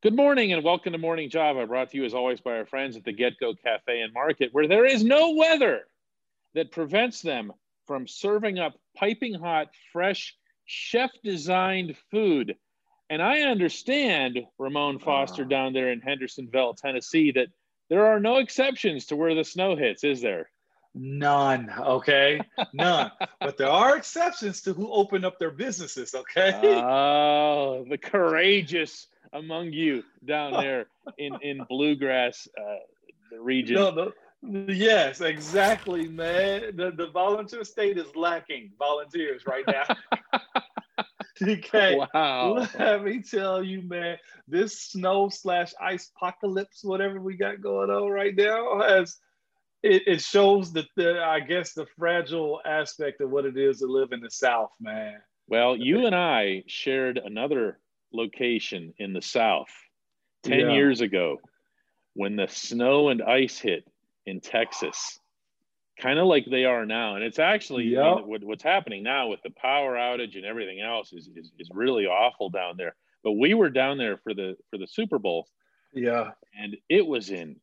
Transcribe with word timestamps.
Good 0.00 0.14
morning 0.14 0.52
and 0.52 0.62
welcome 0.62 0.92
to 0.92 0.98
Morning 0.98 1.28
Java, 1.28 1.66
brought 1.66 1.90
to 1.90 1.96
you 1.96 2.04
as 2.04 2.14
always 2.14 2.40
by 2.40 2.56
our 2.58 2.64
friends 2.66 2.96
at 2.96 3.04
the 3.04 3.12
Get 3.12 3.38
Go 3.40 3.54
Cafe 3.54 4.00
and 4.00 4.12
Market, 4.12 4.50
where 4.52 4.68
there 4.68 4.84
is 4.84 5.02
no 5.02 5.32
weather 5.32 5.80
that 6.54 6.70
prevents 6.70 7.20
them 7.20 7.52
from 7.86 8.06
serving 8.06 8.60
up 8.60 8.74
piping 8.96 9.34
hot, 9.34 9.68
fresh, 9.92 10.36
chef 10.66 11.10
designed 11.24 11.96
food. 12.12 12.56
And 13.10 13.20
I 13.20 13.40
understand, 13.40 14.38
Ramon 14.58 15.00
Foster, 15.00 15.42
Uh. 15.42 15.48
down 15.48 15.72
there 15.72 15.90
in 15.90 16.00
Hendersonville, 16.00 16.74
Tennessee, 16.74 17.32
that 17.32 17.48
there 17.88 18.06
are 18.06 18.20
no 18.20 18.36
exceptions 18.36 19.06
to 19.06 19.16
where 19.16 19.34
the 19.34 19.44
snow 19.44 19.74
hits, 19.74 20.04
is 20.04 20.20
there? 20.20 20.50
None, 21.00 21.70
okay? 21.78 22.40
None. 22.72 23.12
but 23.40 23.56
there 23.56 23.70
are 23.70 23.96
exceptions 23.96 24.62
to 24.62 24.72
who 24.72 24.90
open 24.90 25.24
up 25.24 25.38
their 25.38 25.52
businesses, 25.52 26.12
okay? 26.12 26.82
Oh, 26.84 27.84
the 27.88 27.98
courageous 27.98 29.06
among 29.32 29.72
you 29.72 30.02
down 30.24 30.52
there 30.60 30.86
in, 31.18 31.38
in 31.42 31.64
bluegrass 31.68 32.48
uh, 32.58 32.76
the 33.30 33.40
region. 33.40 33.76
no, 33.76 33.90
no. 33.90 34.12
Yes, 34.68 35.20
exactly, 35.20 36.08
man. 36.08 36.76
The, 36.76 36.92
the 36.92 37.10
volunteer 37.12 37.64
state 37.64 37.98
is 37.98 38.14
lacking 38.14 38.70
volunteers 38.78 39.42
right 39.46 39.64
now. 39.66 39.96
okay. 41.42 41.96
Wow. 42.14 42.68
Let 42.78 43.02
me 43.02 43.20
tell 43.20 43.64
you, 43.64 43.82
man, 43.82 44.16
this 44.46 44.80
snow 44.80 45.28
slash 45.28 45.72
ice 45.80 46.12
apocalypse, 46.16 46.84
whatever 46.84 47.20
we 47.20 47.36
got 47.36 47.60
going 47.60 47.90
on 47.90 48.10
right 48.10 48.34
now, 48.36 48.80
has 48.80 49.16
it, 49.82 50.02
it 50.06 50.20
shows 50.20 50.72
that 50.72 50.86
the 50.96 51.22
I 51.22 51.40
guess 51.40 51.72
the 51.72 51.86
fragile 51.96 52.60
aspect 52.64 53.20
of 53.20 53.30
what 53.30 53.44
it 53.44 53.56
is 53.56 53.78
to 53.78 53.86
live 53.86 54.12
in 54.12 54.20
the 54.20 54.30
South, 54.30 54.70
man. 54.80 55.20
Well, 55.46 55.76
you 55.76 56.06
and 56.06 56.14
I 56.14 56.64
shared 56.66 57.18
another 57.18 57.78
location 58.12 58.92
in 58.98 59.12
the 59.12 59.22
South 59.22 59.68
10 60.42 60.58
Yeah. 60.60 60.72
years 60.74 61.00
ago 61.00 61.38
when 62.14 62.36
the 62.36 62.48
snow 62.48 63.08
and 63.08 63.22
ice 63.22 63.58
hit 63.58 63.84
in 64.26 64.40
Texas, 64.40 65.18
kind 66.00 66.18
of 66.18 66.26
like 66.26 66.44
they 66.46 66.64
are 66.64 66.84
now. 66.84 67.14
And 67.14 67.24
it's 67.24 67.38
actually 67.38 67.96
I 67.96 68.14
mean, 68.16 68.28
what, 68.28 68.44
what's 68.44 68.62
happening 68.62 69.02
now 69.02 69.28
with 69.28 69.40
the 69.42 69.50
power 69.50 69.94
outage 69.94 70.36
and 70.36 70.44
everything 70.44 70.80
else 70.80 71.12
is, 71.12 71.28
is, 71.34 71.50
is 71.58 71.70
really 71.72 72.06
awful 72.06 72.50
down 72.50 72.76
there. 72.76 72.94
But 73.24 73.32
we 73.32 73.54
were 73.54 73.70
down 73.70 73.98
there 73.98 74.16
for 74.18 74.34
the 74.34 74.56
for 74.70 74.78
the 74.78 74.86
Super 74.86 75.18
Bowl 75.18 75.46
Yeah. 75.94 76.30
and 76.58 76.76
it 76.88 77.06
was 77.06 77.30
in, 77.30 77.56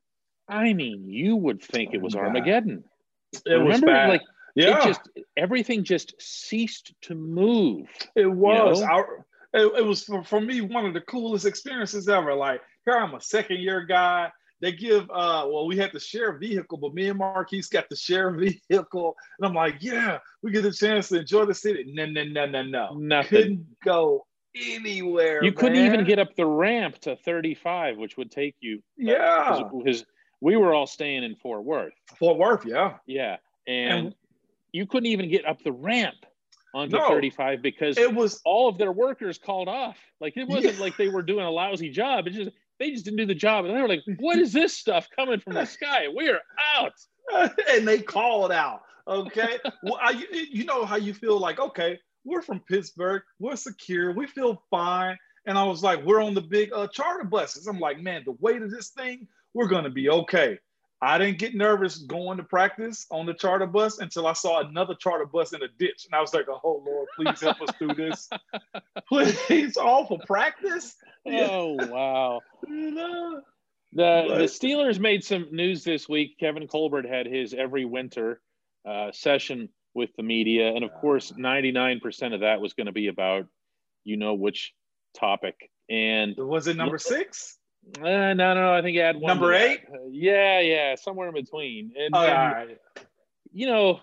I 0.48 0.74
mean, 0.74 1.06
you 1.06 1.36
would 1.36 1.62
think 1.62 1.94
it 1.94 2.02
was. 2.02 2.16
Armageddon. 2.16 2.84
It 3.46 3.58
was 3.58 3.82
bad. 3.82 4.10
like 4.10 4.22
yeah. 4.56 4.80
it 4.80 4.86
just 4.86 5.02
everything 5.36 5.84
just 5.84 6.14
ceased 6.20 6.94
to 7.02 7.16
move. 7.16 7.88
It 8.16 8.28
was. 8.28 8.82
know? 8.82 8.88
Our, 8.88 9.26
it, 9.54 9.80
it 9.80 9.86
was 9.86 10.04
for, 10.04 10.24
for 10.24 10.40
me 10.40 10.62
one 10.62 10.86
of 10.86 10.94
the 10.94 11.02
coolest 11.02 11.46
experiences 11.46 12.08
ever. 12.08 12.34
Like 12.34 12.62
here, 12.86 12.96
I'm 12.96 13.14
a 13.14 13.22
second 13.22 13.60
year 13.60 13.86
guy. 13.86 14.32
They 14.62 14.72
give 14.72 15.04
uh 15.10 15.48
well, 15.50 15.68
we 15.68 15.78
had 15.78 15.92
to 15.92 16.00
share 16.00 16.32
a 16.32 16.40
vehicle, 16.40 16.78
but 16.78 16.94
me 16.94 17.10
and 17.10 17.20
Maurkice 17.20 17.68
got 17.68 17.90
to 17.90 17.96
share 17.96 18.30
a 18.30 18.38
vehicle, 18.38 19.16
and 19.38 19.46
I'm 19.46 19.54
like, 19.54 19.76
yeah, 19.82 20.20
we 20.42 20.52
get 20.52 20.66
a 20.66 20.72
chance 20.72 21.10
to 21.10 21.20
enjoy 21.20 21.46
the 21.46 21.54
city. 21.54 21.92
No, 21.94 22.06
no, 22.06 22.24
no, 22.24 22.46
no, 22.46 22.64
no. 22.64 22.94
Nothing. 22.96 23.30
Couldn't 23.30 23.66
go 23.84 24.26
anywhere. 24.56 25.44
You 25.44 25.52
couldn't 25.52 25.86
even 25.86 26.06
get 26.06 26.20
up 26.20 26.36
the 26.36 26.46
ramp 26.46 27.00
to 27.00 27.18
35, 27.18 27.98
which 27.98 28.16
would 28.16 28.32
take 28.32 28.56
you. 28.62 28.82
Yeah, 28.98 29.64
Because 29.74 30.06
we 30.46 30.56
were 30.58 30.74
all 30.76 30.86
staying 30.88 31.24
in 31.24 31.36
Fort 31.36 31.64
Worth. 31.64 31.94
Fort 32.20 32.38
Worth. 32.38 32.66
Yeah, 32.66 32.98
Yeah. 33.08 33.38
And, 33.68 34.08
And- 34.08 34.16
you 34.72 34.86
couldn't 34.86 35.08
even 35.08 35.30
get 35.30 35.46
up 35.46 35.64
the 35.64 35.72
ramp 35.72 36.18
onto 36.74 36.98
No. 36.98 37.08
35 37.08 37.62
because 37.62 37.98
it 37.98 38.14
was. 38.14 38.42
all 38.46 38.68
of 38.70 38.78
their 38.78 38.92
workers 38.92 39.38
called 39.40 39.68
off. 39.70 39.98
Like 40.20 40.38
it 40.38 40.48
wasn't 40.48 40.76
Yeah. 40.76 40.82
like 40.82 40.98
they 40.98 41.08
were 41.08 41.22
doing 41.24 41.46
a 41.46 41.50
lousy 41.52 41.90
job. 41.90 42.28
It 42.28 42.32
just 42.32 42.52
they 42.78 42.92
just 42.92 43.06
didn't 43.06 43.18
do 43.18 43.26
the 43.26 43.34
job. 43.34 43.66
And 43.66 43.76
they 43.76 43.82
were 43.82 43.88
like, 43.88 44.04
what 44.20 44.38
is 44.38 44.52
this 44.54 44.78
stuff 44.78 45.08
coming 45.16 45.40
from 45.40 45.54
the 45.54 45.66
sky? 45.78 46.08
We're 46.14 46.42
out. 46.76 46.92
and 47.70 47.88
they 47.88 48.02
called 48.02 48.52
out. 48.52 48.82
Okay, 49.08 49.60
well, 49.84 49.98
I, 50.02 50.24
you 50.52 50.66
know 50.66 50.84
how 50.84 50.96
you 50.98 51.14
feel 51.14 51.40
like, 51.40 51.60
okay, 51.60 51.98
we're 52.26 52.42
from 52.42 52.60
Pittsburgh, 52.62 53.22
we're 53.40 53.56
secure, 53.56 54.12
we 54.14 54.26
feel 54.28 54.62
fine. 54.72 55.16
And 55.46 55.58
I 55.60 55.64
was 55.64 55.84
like, 55.84 56.04
we're 56.04 56.22
on 56.24 56.34
the 56.34 56.42
big 56.42 56.74
uh, 56.74 56.88
charter 56.88 57.24
buses. 57.24 57.68
I'm 57.68 57.80
like, 57.80 58.00
man, 58.02 58.24
the 58.26 58.36
weight 58.40 58.62
of 58.64 58.72
this 58.72 58.90
thing, 58.90 59.28
we're 59.56 59.68
gonna 59.68 59.90
be 59.90 60.10
okay. 60.10 60.60
I 61.02 61.18
didn't 61.18 61.40
get 61.40 61.56
nervous 61.56 61.98
going 62.00 62.38
to 62.38 62.44
practice 62.44 63.06
on 63.12 63.26
the 63.26 63.34
charter 63.34 63.68
bus 63.68 64.00
until 64.00 64.28
I 64.28 64.34
saw 64.34 64.62
another 64.62 64.96
charter 64.96 65.26
bus 65.26 65.54
in 65.54 65.62
a 65.62 65.68
ditch, 65.78 66.06
and 66.06 66.16
I 66.16 66.22
was 66.22 66.34
like, 66.34 66.46
oh 66.50 66.84
Lord, 66.86 67.08
please 67.16 67.42
help 67.42 67.62
us 67.62 67.76
through 67.78 67.96
this. 67.96 68.30
Please, 69.10 69.78
all 69.78 70.08
for 70.08 70.20
practice. 70.26 70.96
Oh 71.28 71.76
wow. 71.88 72.42
You 72.68 72.92
know? 72.92 73.42
The 73.94 74.26
But- 74.28 74.38
the 74.38 74.44
Steelers 74.46 75.00
made 75.00 75.24
some 75.24 75.48
news 75.52 75.84
this 75.84 76.08
week. 76.10 76.38
Kevin 76.40 76.68
Colbert 76.68 77.06
had 77.08 77.28
his 77.28 77.54
every 77.54 77.86
winter 77.86 78.42
uh, 78.88 79.12
session 79.12 79.70
with 79.94 80.10
the 80.18 80.24
media, 80.24 80.74
and 80.74 80.84
of 80.84 80.92
course, 80.94 81.34
ninety 81.38 81.72
nine 81.72 82.00
percent 82.00 82.34
of 82.34 82.42
that 82.42 82.62
was 82.62 82.74
going 82.74 82.88
to 82.88 82.94
be 82.94 83.08
about 83.08 83.46
you 84.04 84.18
know 84.18 84.34
which 84.34 84.74
topic. 85.18 85.56
And 85.90 86.36
Was 86.38 86.68
it 86.68 86.78
number 86.78 86.98
six? 86.98 87.58
Uh, 88.02 88.34
no, 88.34 88.54
no, 88.54 88.74
I 88.74 88.82
think 88.82 88.98
I 88.98 89.06
had 89.06 89.16
one 89.18 89.30
Number 89.30 89.54
eight? 89.54 89.82
Uh, 89.92 89.98
yeah, 90.10 90.60
yeah, 90.60 90.96
somewhere 90.96 91.28
in 91.30 91.34
between. 91.34 91.92
And, 91.98 92.16
Oh, 92.16 92.20
all 92.20 92.26
and, 92.26 92.78
you 93.54 93.68
know, 93.68 94.00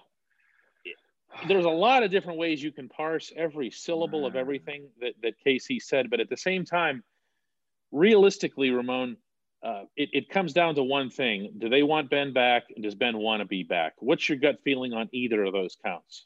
there's 1.49 1.65
a 1.65 1.71
lot 1.71 2.03
of 2.03 2.11
different 2.11 2.39
ways 2.39 2.63
you 2.63 2.73
can 2.73 2.89
parse 2.89 3.33
every 3.37 3.71
syllable 3.71 4.27
of 4.27 4.37
everything 4.37 4.89
that, 5.01 5.15
that 5.23 5.35
Casey 5.43 5.81
said, 5.81 6.11
but 6.11 6.21
at 6.21 6.29
the 6.29 6.37
same 6.37 6.65
time, 6.65 7.03
realistically, 7.91 8.71
Ramon, 8.71 9.17
uh, 9.63 9.85
it, 9.97 10.11
it 10.13 10.29
comes 10.29 10.53
down 10.53 10.75
to 10.75 10.83
one 10.83 11.11
thing. 11.11 11.53
Do 11.59 11.69
they 11.69 11.83
want 11.83 12.11
Ben 12.11 12.33
back? 12.33 12.65
And 12.75 12.83
does 12.83 12.95
Ben 12.95 13.17
want 13.19 13.41
to 13.41 13.47
be 13.47 13.63
back? 13.63 13.95
What's 13.99 14.29
your 14.29 14.39
gut 14.39 14.59
feeling 14.65 14.93
on 14.93 15.09
either 15.13 15.45
of 15.45 15.53
those 15.53 15.77
counts? 15.85 16.25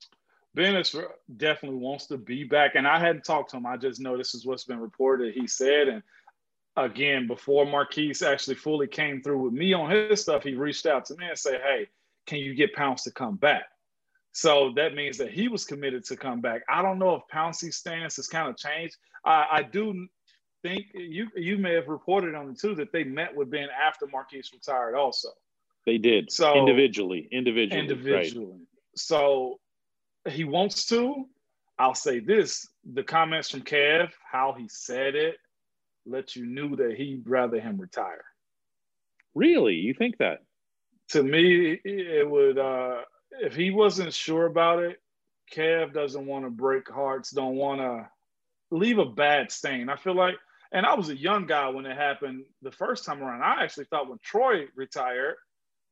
Bennett 0.55 0.93
definitely 1.37 1.79
wants 1.79 2.07
to 2.07 2.17
be 2.17 2.45
back, 2.45 2.77
and 2.77 2.89
I 2.89 2.99
hadn't 2.99 3.25
talked 3.25 3.51
to 3.51 3.59
him. 3.59 3.67
I 3.67 3.77
just 3.77 4.01
know 4.01 4.17
this 4.17 4.35
is 4.35 4.47
what's 4.47 4.65
been 4.65 4.81
reported. 4.81 5.35
He 5.35 5.47
said, 5.47 5.89
and 5.89 6.03
again, 6.77 7.27
before 7.27 7.65
Maurkice 7.67 8.23
actually 8.23 8.57
fully 8.57 8.87
came 8.87 9.23
through 9.23 9.39
with 9.43 9.53
me 9.53 9.73
on 9.73 9.91
his 9.91 10.21
stuff, 10.23 10.43
he 10.43 10.55
reached 10.55 10.87
out 10.87 11.05
to 11.07 11.17
me 11.17 11.27
and 11.29 11.39
said, 11.39 11.61
"Hey, 11.63 11.89
can 12.27 12.39
you 12.39 12.55
get 12.55 12.75
Pounce 12.75 13.05
to 13.05 13.11
come 13.11 13.37
back?" 13.37 13.65
So 14.33 14.73
that 14.77 14.95
means 14.95 15.17
that 15.19 15.31
he 15.31 15.49
was 15.49 15.65
committed 15.65 16.05
to 16.07 16.17
come 16.17 16.41
back. 16.41 16.63
I 16.69 16.83
don't 16.83 16.99
know 16.99 17.15
if 17.15 17.23
Pouncey's 17.33 17.77
stance 17.77 18.17
has 18.17 18.29
kind 18.29 18.49
of 18.49 18.57
changed. 18.59 18.97
I, 19.25 19.47
I 19.51 19.63
do 19.63 20.07
think 20.63 20.87
you 20.93 21.29
you 21.35 21.57
may 21.57 21.73
have 21.75 21.89
reported 21.89 22.35
on 22.35 22.51
it 22.51 22.59
too 22.59 22.75
that 22.75 22.93
they 22.93 23.05
met 23.05 23.35
with 23.35 23.51
Ben 23.51 23.69
after 23.71 24.07
Maurkice 24.07 24.53
retired, 24.53 24.95
also 24.95 25.29
They 25.87 25.99
did. 25.99 26.31
So- 26.31 26.59
individually, 26.59 27.29
individually. 27.33 27.81
Right. 27.81 27.91
individually. 27.91 28.61
So 28.95 29.61
he 30.29 30.45
wants 30.45 30.87
to. 30.87 31.27
I'll 31.79 31.95
say 31.95 32.21
this: 32.21 32.69
the 32.85 33.03
comments 33.03 33.51
from 33.51 33.63
Kev, 33.63 34.11
how 34.31 34.55
he 34.59 34.67
said 34.69 35.15
it, 35.15 35.37
let 36.07 36.37
you 36.37 36.47
knew 36.47 36.77
that 36.77 36.95
he'd 36.97 37.29
rather 37.29 37.61
him 37.61 37.81
retire. 37.81 38.25
Really? 39.35 39.75
You 39.75 39.95
think 39.95 40.19
that? 40.19 40.41
To 41.11 41.23
me, 41.23 41.79
it 41.85 42.29
would. 42.29 42.59
uh 42.59 43.03
If 43.41 43.55
he 43.55 43.71
wasn't 43.71 44.13
sure 44.13 44.47
about 44.47 44.83
it, 44.83 45.01
Kev 45.53 45.93
doesn't 45.93 46.27
want 46.27 46.45
to 46.45 46.51
break 46.51 46.89
hearts. 46.89 47.31
Don't 47.31 47.57
want 47.57 47.81
to 47.81 48.09
leave 48.71 48.99
a 48.99 49.05
bad 49.05 49.53
stain. 49.53 49.89
I 49.89 49.97
feel 49.97 50.15
like, 50.15 50.37
and 50.73 50.85
I 50.85 50.95
was 50.95 51.09
a 51.09 51.17
young 51.17 51.47
guy 51.47 51.69
when 51.69 51.87
it 51.87 51.97
happened 51.97 52.45
the 52.63 52.73
first 52.73 53.05
time 53.05 53.23
around. 53.23 53.43
I 53.43 53.63
actually 53.63 53.87
thought 53.87 54.09
when 54.09 54.19
Troy 54.23 54.67
retired 54.75 55.37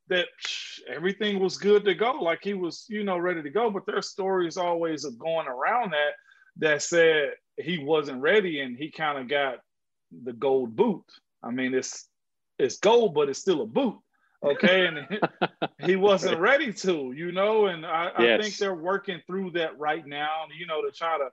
that 0.08 0.26
psh, 0.44 0.80
everything 0.88 1.38
was 1.38 1.56
good 1.56 1.84
to 1.84 1.94
go, 1.94 2.12
like 2.12 2.40
he 2.42 2.54
was, 2.54 2.84
you 2.88 3.04
know, 3.04 3.18
ready 3.18 3.42
to 3.42 3.50
go. 3.50 3.70
But 3.70 3.86
there's 3.86 4.08
stories 4.10 4.56
always 4.56 5.04
of 5.04 5.18
going 5.18 5.46
around 5.46 5.92
that 5.92 6.12
that 6.56 6.82
said 6.82 7.30
he 7.56 7.78
wasn't 7.78 8.20
ready 8.20 8.60
and 8.60 8.76
he 8.76 8.90
kind 8.90 9.18
of 9.18 9.28
got 9.28 9.58
the 10.22 10.32
gold 10.32 10.76
boot. 10.76 11.04
I 11.42 11.50
mean, 11.50 11.74
it's 11.74 12.08
it's 12.58 12.78
gold, 12.78 13.14
but 13.14 13.28
it's 13.28 13.38
still 13.38 13.62
a 13.62 13.66
boot. 13.66 13.98
Okay, 14.42 14.86
and 14.86 15.20
he 15.80 15.96
wasn't 15.96 16.38
ready 16.38 16.72
to, 16.72 17.14
you 17.16 17.32
know, 17.32 17.66
and 17.66 17.86
I, 17.86 18.10
yes. 18.18 18.38
I, 18.38 18.42
think 18.42 18.56
they're 18.58 18.74
working 18.74 19.20
through 19.26 19.52
that 19.52 19.78
right 19.78 20.06
now, 20.06 20.42
you 20.56 20.66
know, 20.66 20.82
to 20.82 20.90
try 20.90 21.18
to. 21.18 21.28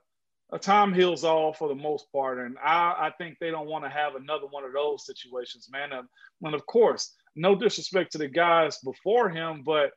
A 0.54 0.60
time 0.60 0.94
heals 0.94 1.24
all 1.24 1.54
for 1.54 1.70
the 1.70 1.76
most 1.76 2.12
part, 2.12 2.38
and 2.40 2.58
I, 2.62 3.08
I 3.08 3.12
think 3.18 3.38
they 3.40 3.52
don't 3.52 3.70
want 3.70 3.86
to 3.86 3.90
have 3.90 4.16
another 4.16 4.48
one 4.48 4.66
of 4.66 4.74
those 4.74 5.06
situations, 5.06 5.70
man. 5.72 5.94
And, 5.94 6.08
and 6.44 6.54
of 6.54 6.66
course, 6.66 7.14
no 7.38 7.56
disrespect 7.56 8.12
to 8.12 8.18
the 8.18 8.28
guys 8.28 8.78
before 8.80 9.30
him, 9.30 9.64
but 9.66 9.92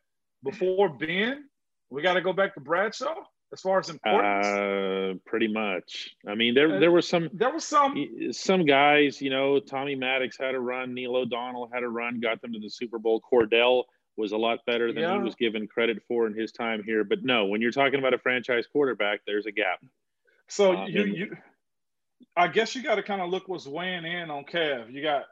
before 0.44 0.90
Ben, 0.90 1.42
we 1.90 2.02
got 2.02 2.14
to 2.14 2.20
go 2.20 2.32
back 2.32 2.54
to 2.54 2.60
Bradshaw 2.60 3.16
as 3.52 3.60
far 3.60 3.78
as 3.78 3.88
importance? 3.88 4.46
Uh, 4.46 5.14
pretty 5.26 5.48
much. 5.48 6.14
I 6.26 6.34
mean, 6.34 6.54
there 6.54 6.80
there 6.80 6.90
were 6.90 7.02
some 7.02 7.28
there 7.32 7.52
was 7.52 7.64
some 7.64 7.94
some 8.32 8.64
guys. 8.64 9.20
You 9.20 9.30
know, 9.30 9.60
Tommy 9.60 9.94
Maddox 9.94 10.36
had 10.38 10.54
a 10.54 10.60
run. 10.60 10.94
Neil 10.94 11.16
O'Donnell 11.16 11.70
had 11.72 11.82
a 11.82 11.88
run. 11.88 12.20
Got 12.20 12.42
them 12.42 12.52
to 12.52 12.58
the 12.58 12.70
Super 12.70 12.98
Bowl. 12.98 13.20
Kordell 13.20 13.84
was 14.16 14.32
a 14.32 14.36
lot 14.36 14.60
better 14.66 14.92
than 14.92 15.02
yeah. 15.02 15.16
he 15.16 15.22
was 15.22 15.34
given 15.34 15.66
credit 15.66 16.02
for 16.06 16.26
in 16.26 16.34
his 16.34 16.52
time 16.52 16.82
here. 16.84 17.04
But 17.04 17.24
no, 17.24 17.46
when 17.46 17.60
you're 17.60 17.72
talking 17.72 17.98
about 17.98 18.14
a 18.14 18.18
franchise 18.18 18.66
quarterback, 18.70 19.20
there's 19.26 19.46
a 19.46 19.52
gap. 19.52 19.80
So 20.48 20.76
uh, 20.76 20.86
you 20.86 21.02
and, 21.02 21.16
you, 21.16 21.36
I 22.36 22.48
guess 22.48 22.74
you 22.74 22.82
got 22.82 22.96
to 22.96 23.02
kind 23.02 23.20
of 23.20 23.30
look 23.30 23.48
what's 23.48 23.66
weighing 23.66 24.04
in 24.04 24.30
on 24.30 24.44
Kev. 24.44 24.92
You 24.92 25.02
got 25.02 25.24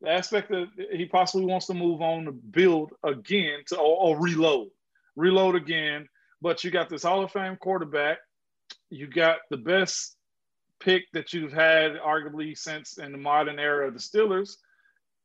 the 0.00 0.10
aspect 0.10 0.50
that 0.50 0.68
he 0.92 1.06
possibly 1.06 1.46
wants 1.46 1.66
to 1.66 1.74
move 1.74 2.00
on 2.02 2.24
to 2.24 2.32
build 2.32 2.92
again 3.04 3.60
to 3.68 3.76
or, 3.76 4.16
or 4.16 4.20
reload, 4.20 4.68
reload 5.16 5.54
again 5.54 6.08
but 6.42 6.64
you 6.64 6.70
got 6.70 6.90
this 6.90 7.04
Hall 7.04 7.22
of 7.22 7.30
Fame 7.30 7.56
quarterback. 7.56 8.18
You 8.90 9.06
got 9.06 9.38
the 9.48 9.56
best 9.56 10.16
pick 10.80 11.04
that 11.12 11.32
you've 11.32 11.52
had, 11.52 11.92
arguably, 11.92 12.58
since 12.58 12.98
in 12.98 13.12
the 13.12 13.18
modern 13.18 13.60
era 13.60 13.86
of 13.86 13.94
the 13.94 14.00
Steelers, 14.00 14.56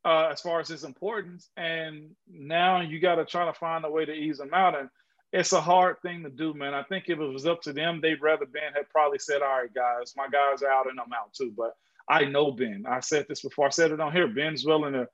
uh, 0.04 0.28
as 0.32 0.40
far 0.40 0.60
as 0.60 0.68
his 0.68 0.84
importance. 0.84 1.50
And 1.56 2.10
now 2.30 2.80
you 2.80 3.00
got 3.00 3.16
to 3.16 3.24
try 3.24 3.44
to 3.44 3.52
find 3.52 3.84
a 3.84 3.90
way 3.90 4.04
to 4.04 4.12
ease 4.12 4.38
him 4.38 4.54
out. 4.54 4.78
And 4.78 4.88
it's 5.32 5.52
a 5.52 5.60
hard 5.60 5.96
thing 6.00 6.22
to 6.22 6.30
do, 6.30 6.54
man. 6.54 6.72
I 6.72 6.84
think 6.84 7.06
if 7.08 7.18
it 7.18 7.32
was 7.32 7.46
up 7.46 7.62
to 7.62 7.72
them, 7.72 8.00
they'd 8.00 8.22
rather 8.22 8.46
Ben 8.46 8.72
had 8.74 8.88
probably 8.88 9.18
said, 9.18 9.42
All 9.42 9.58
right, 9.60 9.74
guys, 9.74 10.14
my 10.16 10.28
guys 10.28 10.62
are 10.62 10.70
out 10.70 10.88
and 10.88 11.00
I'm 11.00 11.12
out 11.12 11.34
too. 11.34 11.52
But 11.54 11.76
I 12.08 12.24
know 12.24 12.52
Ben. 12.52 12.84
I 12.88 13.00
said 13.00 13.26
this 13.28 13.42
before. 13.42 13.66
I 13.66 13.70
said 13.70 13.90
it 13.90 14.00
on 14.00 14.12
here. 14.12 14.28
Ben's 14.28 14.64
willing 14.64 14.92
to 14.92 15.08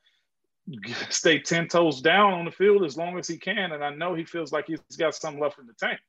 stay 1.11 1.38
10 1.40 1.69
toes 1.69 2.00
down 2.00 2.34
on 2.34 2.44
the 2.44 2.50
field 2.50 2.84
as 2.84 2.96
long 2.96 3.19
as 3.19 3.28
he 3.28 3.37
can. 3.37 3.72
And 3.72 3.84
I 3.84 3.90
know 3.94 4.14
he 4.14 4.25
feels 4.25 4.52
like 4.52 4.66
he's 4.66 4.81
got 4.99 5.14
something 5.14 5.40
left 5.40 5.58
in 5.58 5.66
the 5.66 5.75
tank. 5.75 6.00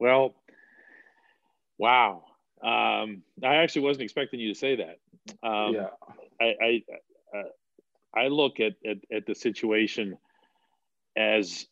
Well, 0.00 0.34
wow. 1.78 2.24
Um, 2.62 3.22
I 3.42 3.56
actually 3.56 3.82
wasn't 3.82 4.04
expecting 4.04 4.40
you 4.40 4.52
to 4.52 4.58
say 4.58 4.76
that. 4.76 5.46
Um, 5.46 5.74
yeah. 5.74 5.88
I, 6.40 6.54
I, 6.62 6.82
uh, 7.36 7.42
I 8.14 8.28
look 8.28 8.60
at, 8.60 8.74
at, 8.86 8.98
at 9.14 9.26
the 9.26 9.34
situation 9.34 10.16
as 11.16 11.66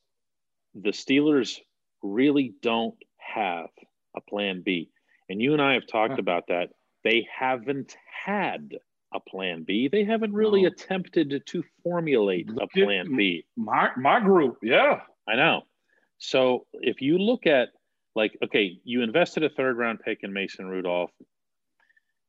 the 0.74 0.90
Steelers 0.90 1.58
really 2.02 2.54
don't 2.62 2.96
have 3.18 3.68
a 4.16 4.20
plan 4.20 4.62
B. 4.64 4.90
And 5.28 5.40
you 5.40 5.52
and 5.52 5.62
I 5.62 5.74
have 5.74 5.86
talked 5.86 6.14
huh. 6.14 6.20
about 6.20 6.48
that. 6.48 6.70
They 7.04 7.26
haven't 7.36 7.96
had 8.24 8.76
a 9.14 9.20
plan 9.20 9.64
B. 9.64 9.88
They 9.88 10.04
haven't 10.04 10.32
really 10.32 10.62
no. 10.62 10.68
attempted 10.68 11.42
to 11.44 11.64
formulate 11.82 12.48
a 12.60 12.66
plan 12.66 13.14
B. 13.16 13.44
My 13.56 13.90
my 13.96 14.20
group, 14.20 14.58
yeah. 14.62 15.00
I 15.28 15.36
know. 15.36 15.62
So 16.18 16.66
if 16.74 17.00
you 17.00 17.18
look 17.18 17.46
at 17.46 17.68
like, 18.14 18.36
okay, 18.44 18.78
you 18.84 19.02
invested 19.02 19.44
a 19.44 19.48
third 19.48 19.76
round 19.76 20.00
pick 20.00 20.20
in 20.22 20.32
Mason 20.32 20.66
Rudolph. 20.66 21.10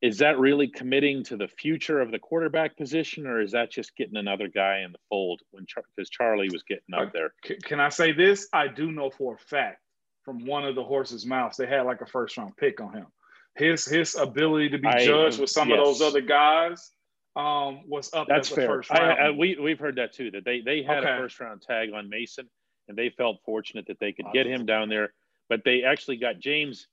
Is 0.02 0.18
that 0.18 0.38
really 0.38 0.68
committing 0.68 1.24
to 1.26 1.38
the 1.38 1.48
future 1.48 2.02
of 2.02 2.12
the 2.12 2.20
quarterback 2.20 2.76
position, 2.76 3.26
or 3.26 3.40
is 3.40 3.54
that 3.54 3.72
just 3.72 3.96
getting 3.96 4.18
another 4.18 4.50
guy 4.50 4.80
in 4.80 4.92
the 4.92 4.98
fold 5.08 5.40
when 5.52 5.64
because 5.64 6.10
Char- 6.10 6.28
Charlie 6.28 6.50
was 6.52 6.62
getting 6.64 6.94
up 6.94 7.08
uh, 7.08 7.12
there? 7.14 7.34
Can 7.64 7.80
I 7.80 7.88
say 7.88 8.12
this? 8.12 8.50
I 8.52 8.68
do 8.68 8.92
know 8.92 9.10
for 9.10 9.36
a 9.36 9.38
fact 9.38 9.80
from 10.24 10.46
one 10.46 10.66
of 10.66 10.76
the 10.76 10.84
horse's 10.84 11.26
mouths 11.26 11.58
they 11.58 11.68
had 11.68 11.82
like 11.82 12.02
a 12.02 12.06
first 12.06 12.38
round 12.38 12.56
pick 12.58 12.82
on 12.82 12.94
him 12.94 13.08
his 13.56 13.86
his 13.86 14.16
ability 14.16 14.70
to 14.70 14.78
be 14.78 14.88
I, 14.88 15.06
judged 15.06 15.40
with 15.40 15.50
some 15.50 15.70
yes. 15.70 15.80
of 15.80 15.86
those 15.86 16.02
other 16.02 16.22
guys 16.22 16.92
um, 17.36 17.82
was 17.88 18.14
up 18.14 18.28
That's 18.28 18.50
as 18.50 18.56
fair. 18.56 18.68
first 18.68 18.90
round. 18.90 19.20
I, 19.20 19.28
I, 19.28 19.32
we 19.32 19.58
we've 19.62 19.80
heard 19.80 19.96
that 19.98 20.14
too. 20.14 20.32
That 20.32 20.46
they 20.46 20.62
they 20.62 20.84
had 20.84 21.04
okay. 21.04 21.14
a 21.14 21.18
first 21.18 21.40
round 21.40 21.62
tag 21.62 21.94
on 21.94 22.10
Mason, 22.10 22.50
and 22.88 22.98
they 22.98 23.10
felt 23.10 23.42
fortunate 23.46 23.86
that 23.88 24.00
they 24.00 24.12
could 24.12 24.28
get 24.34 24.46
him 24.46 24.66
down 24.66 24.90
there. 24.90 25.14
But 25.50 25.64
they 25.64 25.84
actually 25.84 26.18
got 26.18 26.40
James 26.40 26.88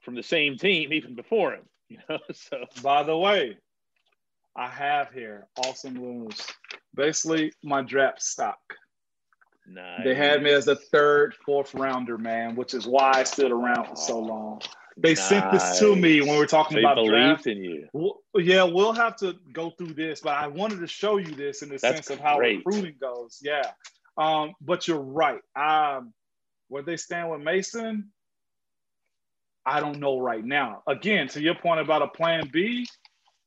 from 0.00 0.14
the 0.14 0.22
same 0.22 0.58
team 0.58 0.92
even 0.92 1.14
before 1.14 1.54
him. 1.54 1.62
You 1.90 1.98
know, 2.08 2.18
so 2.32 2.64
by 2.82 3.02
the 3.02 3.16
way, 3.16 3.58
I 4.56 4.68
have 4.68 5.12
here 5.12 5.46
awesome 5.58 5.94
news. 5.94 6.40
Basically, 6.94 7.52
my 7.62 7.82
draft 7.82 8.22
stock. 8.22 8.58
Nice. 9.66 10.00
They 10.02 10.14
had 10.14 10.42
me 10.42 10.50
as 10.50 10.66
a 10.66 10.76
third, 10.76 11.34
fourth 11.34 11.74
rounder, 11.74 12.16
man, 12.16 12.56
which 12.56 12.72
is 12.72 12.86
why 12.86 13.12
I 13.14 13.24
stood 13.24 13.52
around 13.52 13.86
for 13.86 13.96
so 13.96 14.18
long. 14.18 14.62
They 14.96 15.14
nice. 15.14 15.28
sent 15.28 15.50
this 15.50 15.78
to 15.80 15.96
me 15.96 16.20
when 16.20 16.30
we 16.30 16.38
were 16.38 16.46
talking 16.46 16.76
they 16.76 16.82
about 16.82 16.96
believed 16.96 17.12
draft. 17.12 17.46
in 17.48 17.64
you. 17.64 17.88
Well, 17.92 18.20
yeah, 18.36 18.62
we'll 18.62 18.92
have 18.92 19.16
to 19.16 19.36
go 19.52 19.70
through 19.70 19.94
this, 19.94 20.20
but 20.20 20.34
I 20.34 20.46
wanted 20.46 20.80
to 20.80 20.86
show 20.86 21.16
you 21.16 21.34
this 21.34 21.62
in 21.62 21.68
the 21.68 21.78
That's 21.78 22.06
sense 22.06 22.10
of 22.10 22.20
how 22.20 22.36
great. 22.36 22.64
recruiting 22.64 22.94
goes. 23.00 23.40
Yeah, 23.42 23.72
um, 24.16 24.54
but 24.60 24.86
you're 24.86 25.00
right. 25.00 25.40
Um, 25.56 26.12
where 26.68 26.82
they 26.82 26.96
stand 26.96 27.30
with 27.30 27.40
Mason, 27.40 28.10
I 29.66 29.80
don't 29.80 29.98
know 29.98 30.18
right 30.18 30.44
now. 30.44 30.82
Again, 30.86 31.28
to 31.28 31.42
your 31.42 31.54
point 31.54 31.80
about 31.80 32.02
a 32.02 32.08
plan 32.08 32.48
B, 32.52 32.86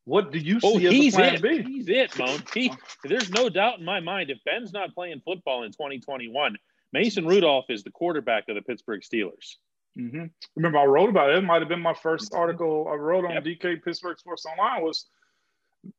what 0.05 0.31
do 0.31 0.39
you 0.39 0.59
oh, 0.63 0.77
see 0.77 0.87
oh, 0.87 1.07
as 1.07 1.13
a 1.13 1.17
plan 1.17 1.35
it. 1.35 1.41
B? 1.41 1.61
He's 1.63 1.89
it, 1.89 2.17
Moan. 2.17 2.41
He, 2.53 2.71
there's 3.03 3.29
no 3.29 3.49
doubt 3.49 3.79
in 3.79 3.85
my 3.85 3.99
mind 3.99 4.29
if 4.29 4.37
Ben's 4.45 4.73
not 4.73 4.93
playing 4.93 5.21
football 5.25 5.63
in 5.63 5.71
2021, 5.71 6.55
Mason 6.93 7.25
Rudolph 7.25 7.65
is 7.69 7.83
the 7.83 7.91
quarterback 7.91 8.45
of 8.49 8.55
the 8.55 8.61
Pittsburgh 8.61 9.01
Steelers. 9.01 9.55
Mm-hmm. 9.97 10.25
Remember, 10.55 10.77
I 10.77 10.85
wrote 10.85 11.09
about 11.09 11.31
it. 11.31 11.37
It 11.37 11.43
might 11.43 11.61
have 11.61 11.69
been 11.69 11.81
my 11.81 11.93
first 11.93 12.31
mm-hmm. 12.31 12.39
article 12.39 12.87
I 12.89 12.95
wrote 12.95 13.25
on 13.25 13.31
yep. 13.31 13.43
DK 13.43 13.83
Pittsburgh 13.83 14.17
Sports 14.17 14.45
Online 14.45 14.83
was 14.83 15.07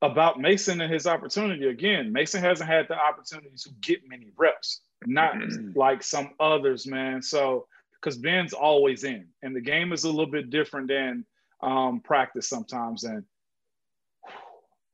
about 0.03 0.41
Mason 0.41 0.81
and 0.81 0.93
his 0.93 1.07
opportunity. 1.07 1.69
Again, 1.69 2.13
Mason 2.13 2.43
hasn't 2.43 2.69
had 2.69 2.87
the 2.89 2.97
opportunity 2.99 3.51
to 3.57 3.71
get 3.81 4.01
many 4.09 4.29
reps, 4.37 4.83
not 5.07 5.35
mm-hmm. 5.35 5.77
like 5.79 6.03
some 6.03 6.31
others, 6.39 6.87
man. 6.87 7.23
So, 7.23 7.67
because 7.95 8.17
Ben's 8.17 8.53
always 8.53 9.03
in, 9.03 9.27
and 9.43 9.57
the 9.57 9.61
game 9.61 9.93
is 9.93 10.05
a 10.05 10.11
little 10.11 10.31
bit 10.31 10.51
different 10.51 10.89
than 10.89 11.25
um, 11.63 12.01
practice 12.01 12.49
sometimes. 12.49 13.03
And 13.03 13.25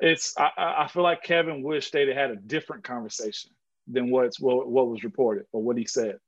it's, 0.01 0.35
I, 0.39 0.51
I 0.57 0.89
feel 0.89 1.03
like 1.03 1.23
Kevin 1.23 1.63
wished 1.63 1.93
they'd 1.93 2.09
had 2.09 2.31
a 2.31 2.37
different 2.37 2.85
conversation 2.85 3.51
than 3.87 4.11
what's 4.11 4.41
what, 4.41 4.69
what 4.69 4.89
was 4.89 5.05
reported 5.05 5.45
or 5.53 5.63
what 5.63 5.77
he 5.77 5.85
said. 5.85 6.19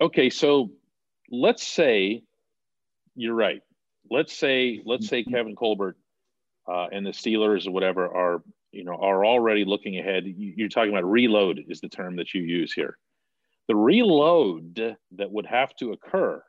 Okay, 0.00 0.30
so 0.30 0.70
let's 1.30 1.66
say 1.66 2.22
you're 3.14 3.34
right. 3.34 3.62
Let's 4.10 4.36
say 4.36 4.82
let's 4.84 5.08
say 5.08 5.24
Kevin 5.24 5.56
Colbert 5.56 5.96
uh, 6.68 6.86
and 6.92 7.04
the 7.04 7.10
Steelers 7.10 7.66
or 7.66 7.72
whatever 7.72 8.06
are 8.06 8.42
you 8.72 8.84
know 8.84 8.94
are 8.94 9.24
already 9.24 9.64
looking 9.64 9.98
ahead. 9.98 10.24
You're 10.26 10.68
talking 10.68 10.90
about 10.90 11.10
reload 11.10 11.64
is 11.68 11.80
the 11.80 11.88
term 11.88 12.16
that 12.16 12.34
you 12.34 12.42
use 12.42 12.72
here. 12.72 12.98
The 13.68 13.76
reload 13.76 14.96
that 15.12 15.30
would 15.30 15.46
have 15.46 15.74
to 15.76 15.92
occur 15.92 16.42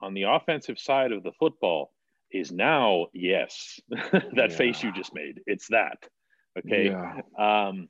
on 0.00 0.14
the 0.14 0.24
offensive 0.24 0.78
side 0.78 1.12
of 1.12 1.22
the 1.22 1.32
football 1.32 1.92
is 2.30 2.52
now 2.52 3.06
yes 3.12 3.80
that 3.90 4.32
yeah. 4.36 4.48
face 4.48 4.82
you 4.82 4.92
just 4.92 5.14
made. 5.14 5.40
It's 5.46 5.68
that 5.68 6.06
okay. 6.58 6.90
Yeah. 6.90 7.22
Um, 7.38 7.88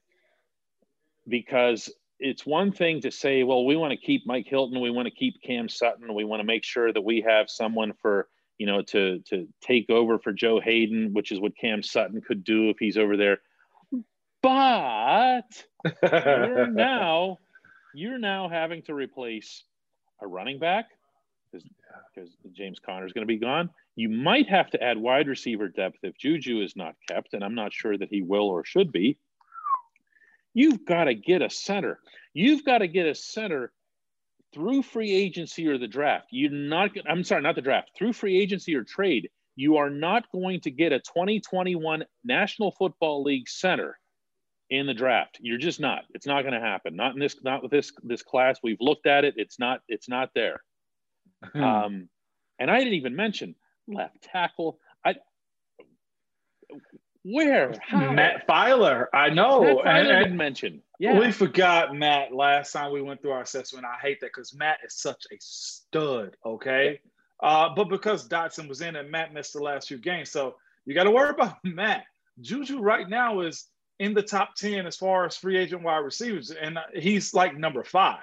because 1.28 1.90
it's 2.22 2.46
one 2.46 2.72
thing 2.72 3.00
to 3.00 3.10
say, 3.10 3.42
well, 3.42 3.66
we 3.66 3.76
want 3.76 3.90
to 3.90 3.96
keep 3.96 4.26
Mike 4.26 4.46
Hilton, 4.46 4.80
we 4.80 4.90
want 4.90 5.06
to 5.06 5.14
keep 5.14 5.42
Cam 5.42 5.68
Sutton, 5.68 6.14
we 6.14 6.24
want 6.24 6.40
to 6.40 6.44
make 6.44 6.64
sure 6.64 6.92
that 6.92 7.02
we 7.02 7.20
have 7.22 7.50
someone 7.50 7.92
for 8.00 8.28
you 8.58 8.66
know 8.66 8.80
to 8.82 9.18
to 9.28 9.48
take 9.60 9.90
over 9.90 10.18
for 10.18 10.32
Joe 10.32 10.60
Haden, 10.60 11.12
which 11.12 11.32
is 11.32 11.40
what 11.40 11.56
Cam 11.56 11.82
Sutton 11.82 12.20
could 12.20 12.44
do 12.44 12.70
if 12.70 12.76
he's 12.78 12.96
over 12.96 13.16
there. 13.16 13.38
But 14.40 15.64
you're 16.02 16.66
now 16.70 17.38
you're 17.94 18.18
now 18.18 18.48
having 18.48 18.82
to 18.82 18.94
replace 18.94 19.64
a 20.20 20.26
running 20.26 20.58
back 20.58 20.90
because 21.50 21.68
because 22.14 22.30
James 22.52 22.78
Conner 22.78 23.06
is 23.06 23.12
going 23.12 23.26
to 23.26 23.32
be 23.32 23.38
gone. 23.38 23.70
You 23.96 24.08
might 24.08 24.48
have 24.48 24.70
to 24.70 24.82
add 24.82 24.96
wide 24.96 25.28
receiver 25.28 25.68
depth 25.68 25.98
if 26.02 26.16
Juju 26.16 26.62
is 26.62 26.76
not 26.76 26.94
kept, 27.08 27.34
and 27.34 27.44
I'm 27.44 27.54
not 27.54 27.72
sure 27.72 27.98
that 27.98 28.08
he 28.10 28.22
will 28.22 28.46
or 28.46 28.64
should 28.64 28.92
be. 28.92 29.18
You've 30.54 30.84
got 30.84 31.04
to 31.04 31.14
get 31.14 31.42
a 31.42 31.50
center. 31.50 31.98
You've 32.34 32.64
got 32.64 32.78
to 32.78 32.88
get 32.88 33.06
a 33.06 33.14
center 33.14 33.72
through 34.54 34.82
free 34.82 35.12
agency 35.12 35.66
or 35.66 35.78
the 35.78 35.88
draft. 35.88 36.26
You're 36.30 36.50
not, 36.50 36.90
I'm 37.08 37.24
sorry, 37.24 37.42
not 37.42 37.54
the 37.54 37.62
draft, 37.62 37.92
through 37.96 38.12
free 38.12 38.38
agency 38.38 38.74
or 38.74 38.84
trade. 38.84 39.30
You 39.56 39.76
are 39.76 39.90
not 39.90 40.30
going 40.32 40.60
to 40.60 40.70
get 40.70 40.92
a 40.92 40.98
2021 40.98 42.04
National 42.24 42.70
Football 42.72 43.22
League 43.22 43.48
center 43.48 43.98
in 44.70 44.86
the 44.86 44.94
draft. 44.94 45.38
You're 45.40 45.58
just 45.58 45.80
not. 45.80 46.04
It's 46.14 46.26
not 46.26 46.42
going 46.42 46.54
to 46.54 46.60
happen. 46.60 46.96
Not 46.96 47.14
in 47.14 47.20
this, 47.20 47.36
not 47.42 47.62
with 47.62 47.70
this, 47.70 47.92
this 48.02 48.22
class. 48.22 48.58
We've 48.62 48.80
looked 48.80 49.06
at 49.06 49.24
it. 49.24 49.34
It's 49.36 49.58
not, 49.58 49.80
it's 49.88 50.08
not 50.08 50.30
there. 50.34 50.62
Hmm. 51.52 51.60
um, 51.60 52.08
and 52.60 52.70
I 52.70 52.78
didn't 52.78 52.94
even 52.94 53.16
mention 53.16 53.56
left 53.88 54.22
tackle. 54.22 54.78
I, 55.04 55.16
where? 57.24 57.74
How? 57.86 58.12
Matt 58.12 58.46
Feiler. 58.48 59.06
I 59.12 59.30
know. 59.30 59.62
Matt 59.62 59.84
Feiler 59.84 60.10
and, 60.10 60.24
didn't 60.24 60.36
mention. 60.36 60.82
Yeah. 60.98 61.18
We 61.18 61.32
forgot 61.32 61.94
Matt 61.94 62.34
last 62.34 62.72
time 62.72 62.92
we 62.92 63.02
went 63.02 63.22
through 63.22 63.32
our 63.32 63.42
assessment. 63.42 63.84
I 63.84 64.00
hate 64.00 64.20
that 64.20 64.30
because 64.34 64.54
Matt 64.54 64.78
is 64.84 64.94
such 64.94 65.26
a 65.32 65.36
stud, 65.40 66.36
okay? 66.44 67.00
Uh, 67.42 67.70
but 67.74 67.88
because 67.88 68.28
Dotson 68.28 68.68
was 68.68 68.80
in 68.80 68.96
and 68.96 69.10
Matt 69.10 69.34
missed 69.34 69.52
the 69.52 69.62
last 69.62 69.88
few 69.88 69.98
games. 69.98 70.30
So 70.30 70.56
you 70.84 70.94
got 70.94 71.04
to 71.04 71.10
worry 71.10 71.30
about 71.30 71.56
Matt. 71.64 72.04
Juju 72.40 72.80
right 72.80 73.08
now 73.08 73.40
is 73.40 73.66
in 73.98 74.14
the 74.14 74.22
top 74.22 74.54
10 74.56 74.86
as 74.86 74.96
far 74.96 75.26
as 75.26 75.36
free 75.36 75.58
agent 75.58 75.82
wide 75.82 75.98
receivers, 75.98 76.50
and 76.50 76.78
he's 76.94 77.34
like 77.34 77.56
number 77.56 77.84
five. 77.84 78.22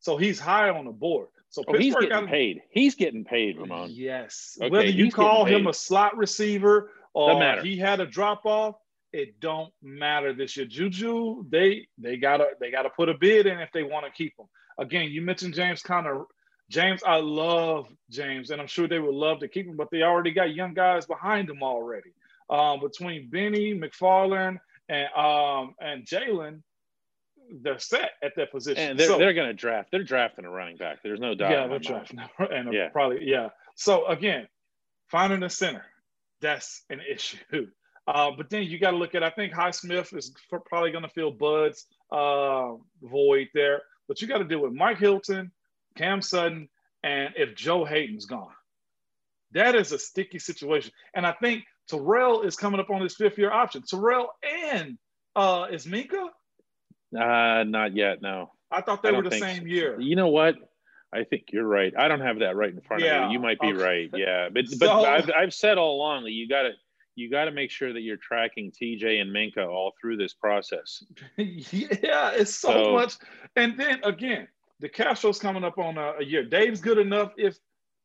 So 0.00 0.16
he's 0.16 0.40
high 0.40 0.70
on 0.70 0.84
the 0.84 0.90
board. 0.90 1.28
So 1.50 1.62
oh, 1.68 1.76
he's 1.76 1.94
getting 1.94 2.08
got, 2.08 2.28
paid. 2.28 2.62
He's 2.70 2.94
getting 2.94 3.24
paid, 3.24 3.58
Ramon. 3.58 3.90
Yes. 3.92 4.56
Okay, 4.60 4.70
Whether 4.70 4.88
you 4.88 5.12
call 5.12 5.44
him 5.44 5.66
a 5.66 5.74
slot 5.74 6.16
receiver 6.16 6.90
or 7.14 7.60
he 7.62 7.76
had 7.76 8.00
a 8.00 8.06
drop 8.06 8.46
off, 8.46 8.76
it 9.12 9.38
don't 9.40 9.72
matter 9.82 10.32
this 10.32 10.56
year. 10.56 10.66
Juju, 10.66 11.44
they 11.48 11.86
they 11.98 12.16
gotta 12.16 12.48
they 12.60 12.70
gotta 12.70 12.90
put 12.90 13.08
a 13.08 13.14
bid 13.14 13.46
in 13.46 13.60
if 13.60 13.70
they 13.72 13.82
want 13.82 14.06
to 14.06 14.12
keep 14.12 14.34
him. 14.38 14.46
Again, 14.78 15.10
you 15.10 15.22
mentioned 15.22 15.54
James 15.54 15.82
Conner. 15.82 16.24
James, 16.70 17.02
I 17.02 17.16
love 17.16 17.86
James, 18.08 18.50
and 18.50 18.60
I'm 18.60 18.66
sure 18.66 18.88
they 18.88 18.98
would 18.98 19.14
love 19.14 19.40
to 19.40 19.48
keep 19.48 19.66
him, 19.66 19.76
but 19.76 19.88
they 19.90 20.02
already 20.02 20.30
got 20.30 20.54
young 20.54 20.72
guys 20.72 21.04
behind 21.04 21.50
him 21.50 21.62
already. 21.62 22.10
Um, 22.48 22.80
between 22.80 23.28
Benny, 23.28 23.74
McFarland, 23.74 24.58
and 24.88 25.08
um, 25.14 25.74
and 25.80 26.06
Jaylen, 26.06 26.62
they're 27.60 27.78
set 27.78 28.12
at 28.22 28.32
that 28.36 28.50
position. 28.50 28.90
And 28.90 28.98
they're, 28.98 29.08
so, 29.08 29.18
they're 29.18 29.34
going 29.34 29.48
to 29.48 29.54
draft. 29.54 29.90
They're 29.90 30.02
drafting 30.02 30.46
a 30.46 30.50
running 30.50 30.76
back. 30.76 31.02
There's 31.02 31.20
no 31.20 31.34
doubt. 31.34 31.50
Yeah, 31.50 31.66
they're 31.66 31.78
drafting, 31.78 32.20
and 32.38 32.72
yeah. 32.72 32.88
probably 32.88 33.28
yeah. 33.28 33.50
So 33.74 34.06
again, 34.06 34.48
finding 35.10 35.42
a 35.42 35.50
center, 35.50 35.84
that's 36.42 36.82
an 36.90 37.00
issue. 37.10 37.38
Uh, 38.08 38.32
but 38.36 38.50
then 38.50 38.64
you 38.64 38.80
got 38.80 38.90
to 38.90 38.96
look 38.96 39.14
at, 39.14 39.22
I 39.22 39.30
think 39.30 39.52
Highsmith 39.52 40.12
is 40.16 40.32
probably 40.68 40.90
going 40.90 41.04
to 41.04 41.10
fill 41.10 41.30
Bud's 41.30 41.86
uh, 42.10 42.72
void 43.00 43.46
there. 43.54 43.82
But 44.08 44.20
you 44.20 44.26
got 44.26 44.38
to 44.38 44.44
deal 44.44 44.58
with 44.58 44.72
Mike 44.72 44.98
Hilton, 44.98 45.52
Cam 45.96 46.20
Sutton, 46.20 46.68
and 47.04 47.32
if 47.36 47.54
Joe 47.54 47.84
Haden's 47.84 48.26
gone. 48.26 48.50
That 49.52 49.76
is 49.76 49.92
a 49.92 50.00
sticky 50.00 50.40
situation. 50.40 50.90
And 51.14 51.24
I 51.24 51.30
think 51.40 51.62
Terrell 51.88 52.42
is 52.42 52.56
coming 52.56 52.80
up 52.80 52.90
on 52.90 53.02
his 53.02 53.14
fifth 53.14 53.38
year 53.38 53.52
option. 53.52 53.82
Terrell 53.82 54.30
and 54.42 54.98
uh, 55.36 55.68
is 55.70 55.86
Minkah? 55.86 56.28
Uh, 57.16 57.64
not 57.64 57.94
yet, 57.94 58.22
no. 58.22 58.50
I 58.70 58.80
thought 58.80 59.02
they 59.02 59.10
I 59.10 59.12
were 59.12 59.22
the 59.22 59.38
same 59.38 59.62
so. 59.62 59.66
year. 59.66 60.00
You 60.00 60.16
know 60.16 60.28
what? 60.28 60.56
I 61.12 61.24
think 61.24 61.48
you're 61.52 61.66
right. 61.66 61.92
I 61.96 62.08
don't 62.08 62.20
have 62.20 62.38
that 62.38 62.56
right 62.56 62.72
in 62.72 62.80
front 62.80 63.02
yeah. 63.02 63.24
of 63.24 63.28
me. 63.28 63.34
You 63.34 63.38
might 63.38 63.60
be 63.60 63.68
okay. 63.68 63.82
right. 63.82 64.10
Yeah, 64.14 64.48
but 64.48 64.64
but 64.78 65.04
I've, 65.04 65.30
I've 65.36 65.54
said 65.54 65.78
all 65.78 65.96
along 65.96 66.24
that 66.24 66.32
you 66.32 66.48
got 66.48 66.62
to 66.62 66.70
you 67.14 67.30
got 67.30 67.44
to 67.44 67.50
make 67.50 67.70
sure 67.70 67.92
that 67.92 68.00
you're 68.00 68.16
tracking 68.16 68.70
TJ 68.70 69.20
and 69.20 69.30
Minkah 69.30 69.68
all 69.68 69.92
through 70.00 70.16
this 70.16 70.32
process. 70.32 71.04
yeah, 71.36 72.30
it's 72.32 72.54
so, 72.54 72.84
so, 72.84 72.92
much. 72.92 73.16
And 73.56 73.78
then 73.78 74.00
again, 74.04 74.48
DeCastro's 74.82 75.38
coming 75.38 75.64
up 75.64 75.78
on 75.78 75.98
a, 75.98 76.14
a, 76.20 76.24
year. 76.24 76.44
Dave's 76.44 76.80
good 76.80 76.98
enough 76.98 77.32
if 77.36 77.58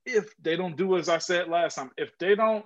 if 0.05 0.33
they 0.41 0.55
don't 0.55 0.75
do 0.75 0.97
as 0.97 1.07
I 1.09 1.17
said 1.17 1.47
last 1.47 1.75
time. 1.75 1.91
If 1.97 2.17
they 2.17 2.35
don't, 2.35 2.65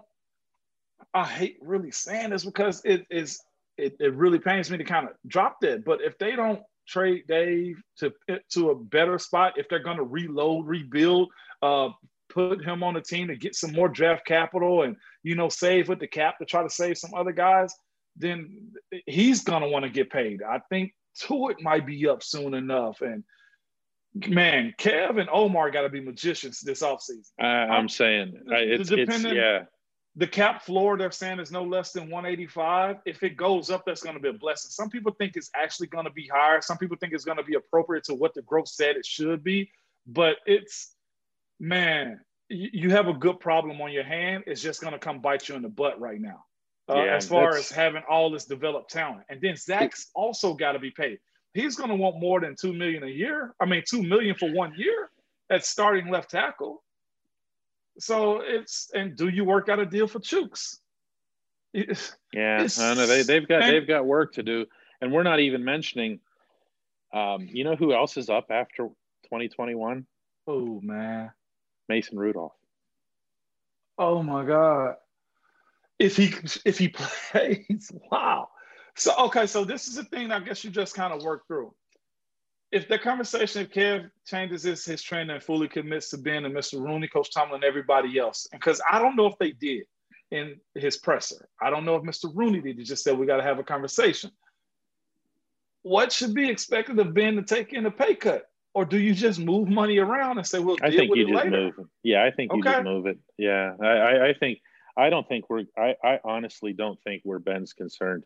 I 1.14 1.26
hate 1.26 1.58
really 1.62 1.92
saying 1.92 2.32
this 2.32 2.46
because 2.46 2.82
it 2.84 3.06
is 3.12 3.40
it, 3.78 3.96
it 4.00 4.14
really 4.16 4.40
pains 4.40 4.70
me 4.72 4.78
to 4.78 4.84
kind 4.84 5.08
of 5.08 5.14
drop 5.28 5.62
that. 5.62 5.86
But 5.86 6.02
if 6.02 6.18
they 6.18 6.36
don't 6.36 6.62
trade 6.88 7.24
Dave 7.28 7.82
to 7.98 8.14
to 8.52 8.72
a 8.72 8.76
better 8.76 9.20
spot, 9.20 9.54
if 9.58 9.68
they're 9.70 9.80
going 9.80 9.98
to 9.98 10.04
reload, 10.04 10.68
rebuild, 10.68 11.30
uh, 11.62 11.90
put 12.30 12.64
him 12.64 12.84
on 12.84 12.94
the 12.94 13.02
team 13.02 13.28
to 13.28 13.36
get 13.36 13.56
some 13.56 13.74
more 13.74 13.90
draft 13.90 14.26
capital 14.26 14.84
and 14.84 14.96
you 15.24 15.36
know 15.36 15.50
save 15.50 15.90
with 15.90 16.00
the 16.00 16.08
cap 16.08 16.38
to 16.40 16.46
try 16.46 16.64
to 16.64 16.70
save 16.70 16.98
some 16.98 17.14
other 17.14 17.32
guys, 17.32 17.74
then 18.16 18.72
he's 19.06 19.44
gonna 19.44 19.68
want 19.68 19.84
to 19.84 19.92
get 19.92 20.10
paid. 20.10 20.42
I 20.44 20.60
think 20.70 20.94
Tuitt 21.20 21.62
might 21.62 21.86
be 21.86 22.08
up 22.08 22.24
soon 22.24 22.54
enough, 22.54 23.02
and 23.02 23.24
man, 24.28 24.74
Kev 24.78 25.20
and 25.20 25.30
Omar 25.32 25.72
got 25.72 25.82
to 25.82 25.90
be 25.90 26.02
magicians 26.02 26.60
this 26.60 26.82
offseason. 26.82 27.32
I'm 27.70 27.90
saying 27.90 28.34
it's, 28.48 28.92
it's 28.92 29.24
yeah. 29.24 29.64
The 30.18 30.28
cap 30.28 30.64
floor 30.64 30.98
they're 30.98 31.12
saying 31.12 31.40
is 31.40 31.52
no 31.52 31.64
less 31.64 31.94
than 31.94 32.10
185. 32.10 32.98
If 33.06 33.24
it 33.24 33.38
goes 33.38 33.70
up, 33.70 33.84
that's 33.86 34.04
going 34.04 34.16
to 34.16 34.22
be 34.22 34.28
a 34.28 34.34
blessing. 34.34 34.70
Some 34.70 34.90
people 34.90 35.14
think 35.18 35.38
it's 35.38 35.50
actually 35.56 35.88
going 35.88 36.04
to 36.04 36.12
be 36.12 36.28
higher. 36.28 36.62
Some 36.62 36.78
people 36.78 36.98
think 36.98 37.14
it's 37.14 37.24
going 37.24 37.38
to 37.38 37.44
be 37.44 37.56
appropriate 37.56 38.04
to 38.06 38.14
what 38.14 38.34
the 38.34 38.42
growth 38.42 38.68
said 38.68 38.98
it 38.98 39.06
should 39.06 39.42
be. 39.44 39.72
But 40.06 40.38
it's 40.46 40.94
man, 41.62 42.20
you 42.50 42.90
have 42.90 43.08
a 43.08 43.14
good 43.14 43.40
problem 43.40 43.80
on 43.82 43.94
your 43.94 44.04
hand. 44.04 44.44
It's 44.48 44.62
just 44.62 44.82
going 44.82 44.94
to 44.94 45.00
come 45.00 45.22
bite 45.22 45.48
you 45.48 45.56
in 45.56 45.62
the 45.62 45.70
butt 45.70 46.02
right 46.02 46.20
now. 46.20 46.44
Uh, 46.90 47.04
yeah, 47.04 47.16
as 47.16 47.28
far 47.28 47.56
as 47.56 47.72
having 47.72 48.02
all 48.10 48.30
this 48.30 48.46
developed 48.46 48.92
talent, 48.92 49.24
and 49.30 49.40
then 49.40 49.56
Zach's 49.56 50.10
also 50.14 50.54
got 50.54 50.74
to 50.74 50.80
be 50.80 50.92
paid. 50.92 51.20
He's 51.54 51.76
going 51.76 51.90
to 51.90 51.96
want 51.96 52.20
more 52.20 52.42
than 52.42 52.56
two 52.60 52.74
million 52.74 53.04
a 53.04 53.08
year. 53.08 53.54
I 53.62 53.66
mean, 53.66 53.84
two 53.88 54.04
million 54.04 54.36
for 54.36 54.52
one 54.52 54.74
year 54.76 55.10
at 55.50 55.64
starting 55.64 56.10
left 56.10 56.32
tackle. 56.32 56.84
So 58.00 58.42
it's 58.42 58.90
and 58.94 59.16
do 59.16 59.28
you 59.30 59.44
work 59.44 59.70
out 59.70 59.80
a 59.80 59.86
deal 59.86 60.08
for 60.08 60.20
Chooks? 60.20 60.78
yeah, 61.74 62.68
I 62.80 62.94
know 62.94 63.06
they 63.06 63.24
they've 63.24 63.48
got 63.48 63.62
they've 63.62 63.88
got 63.88 64.06
work 64.06 64.34
to 64.34 64.44
do, 64.44 64.66
and 65.02 65.12
we're 65.12 65.24
not 65.24 65.40
even 65.40 65.64
mentioning. 65.64 66.20
Um, 67.14 67.48
you 67.52 67.64
know 67.64 67.76
who 67.76 67.94
else 67.94 68.16
is 68.16 68.30
up 68.30 68.52
after 68.52 68.84
2021? 69.24 70.06
Oh 70.48 70.80
man, 70.82 71.32
Mason 71.90 72.18
Rudolph. 72.18 72.54
Oh 73.98 74.24
my 74.24 74.46
God. 74.46 74.96
If 76.00 76.18
he 76.18 76.34
if 76.66 76.78
he 76.78 76.88
plays, 77.32 77.92
wow. 78.12 78.50
So 78.96 79.14
okay, 79.26 79.46
so 79.46 79.64
this 79.64 79.88
is 79.88 79.96
the 79.96 80.04
thing 80.04 80.32
I 80.32 80.40
guess 80.40 80.64
you 80.64 80.72
just 80.72 80.96
kind 80.96 81.14
of 81.14 81.24
work 81.24 81.48
through. 81.48 81.74
If 82.72 82.88
the 82.88 82.98
conversation, 82.98 83.64
if 83.64 83.72
Kev 83.72 84.10
changes 84.26 84.64
his, 84.64 84.86
his 84.86 85.02
training 85.02 85.32
and 85.32 85.44
fully 85.44 85.68
commits 85.68 86.10
to 86.12 86.18
Ben 86.18 86.46
and 86.46 86.56
Mr. 86.56 86.82
Rooney, 86.82 87.08
Coach 87.08 87.34
Tomlin, 87.34 87.64
everybody 87.64 88.18
else, 88.18 88.48
because 88.52 88.82
I 88.90 89.00
don't 89.00 89.16
know 89.16 89.26
if 89.26 89.38
they 89.40 89.52
did 89.52 89.84
in 90.32 90.56
his 90.76 90.98
presser. 90.98 91.50
I 91.62 91.70
don't 91.70 91.84
know 91.84 91.96
if 91.96 92.04
Mr. 92.04 92.32
Rooney 92.34 92.62
did. 92.62 92.78
He 92.78 92.84
just 92.84 93.04
said 93.04 93.18
we 93.18 93.26
got 93.26 93.38
to 93.38 93.44
have 93.44 93.60
a 93.60 93.64
conversation. 93.64 94.32
What 95.82 96.14
should 96.14 96.34
be 96.34 96.50
expected 96.50 96.98
of 97.00 97.14
Ben 97.14 97.36
to 97.36 97.42
take 97.42 97.74
in 97.74 97.86
a 97.86 97.92
pay 97.92 98.16
cut? 98.16 98.46
or 98.74 98.86
do 98.86 99.00
you 99.00 99.14
just 99.14 99.40
move 99.40 99.68
money 99.68 99.98
around 99.98 100.38
and 100.38 100.48
say, 100.48 100.60
"Well, 100.60 100.78
I 100.82 100.92
think 100.92 101.16
you 101.16 101.28
just 101.28 101.36
later? 101.36 101.50
move 101.50 101.74
it." 101.78 101.86
Yeah, 102.04 102.24
I 102.24 102.32
think 102.32 102.52
you 102.54 102.64
just 102.64 102.84
move 102.84 103.06
it. 103.06 103.18
Yeah, 103.38 103.74
I, 103.82 103.88
I, 103.88 104.30
I, 104.30 104.34
think 104.34 104.60
I 104.96 105.10
don't 105.10 105.28
think 105.28 105.50
we're. 105.50 105.64
I, 105.78 105.96
I 106.04 106.20
honestly 106.24 106.74
don't 106.74 107.00
think 107.04 107.22
where 107.24 107.40
Ben's 107.40 107.74
concerned 107.74 108.24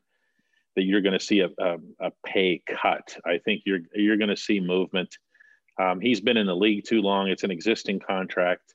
that 0.76 0.84
you're 0.84 1.02
going 1.02 1.18
to 1.18 1.26
see 1.26 1.40
a, 1.40 1.50
a, 1.60 1.78
a, 2.00 2.12
pay 2.26 2.62
cut. 2.68 3.18
I 3.26 3.38
think 3.40 3.64
you're 3.66 3.80
you're 3.94 4.18
going 4.18 4.30
to 4.30 4.38
see 4.38 4.60
movement. 4.60 5.16
Um, 5.80 6.00
he's 6.00 6.22
been 6.22 6.38
in 6.38 6.48
the 6.48 6.56
league 6.56 6.86
too 6.86 7.02
long. 7.02 7.28
It's 7.28 7.44
an 7.44 7.52
existing 7.52 8.00
contract. 8.00 8.74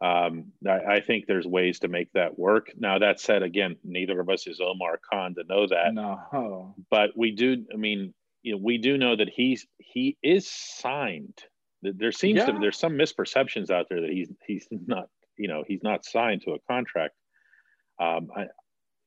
Um, 0.00 0.52
I, 0.66 0.94
I, 0.94 1.00
think 1.00 1.26
there's 1.26 1.46
ways 1.46 1.80
to 1.80 1.88
make 1.88 2.10
that 2.14 2.38
work. 2.38 2.72
Now 2.78 2.98
that 2.98 3.20
said, 3.20 3.42
again, 3.42 3.76
neither 3.84 4.18
of 4.18 4.30
us 4.30 4.46
is 4.46 4.58
Omar 4.58 4.98
Khan 5.10 5.34
to 5.34 5.44
know 5.44 5.66
that. 5.66 5.92
No, 5.92 6.74
but 6.90 7.10
we 7.16 7.32
do. 7.32 7.66
I 7.72 7.76
mean, 7.76 8.14
you 8.42 8.52
know, 8.52 8.60
we 8.62 8.78
do 8.78 8.96
know 8.96 9.16
that 9.16 9.28
he's 9.28 9.66
he 9.78 10.16
is 10.22 10.50
signed. 10.50 11.38
There 11.82 12.12
seems 12.12 12.38
yeah. 12.38 12.46
to 12.46 12.58
there's 12.58 12.78
some 12.78 12.94
misperceptions 12.94 13.70
out 13.70 13.86
there 13.90 14.00
that 14.00 14.10
he's 14.10 14.30
he's 14.46 14.66
not 14.70 15.08
you 15.36 15.48
know 15.48 15.64
he's 15.66 15.82
not 15.82 16.04
signed 16.04 16.42
to 16.42 16.52
a 16.52 16.58
contract. 16.70 17.14
Um, 18.00 18.28
I, 18.34 18.46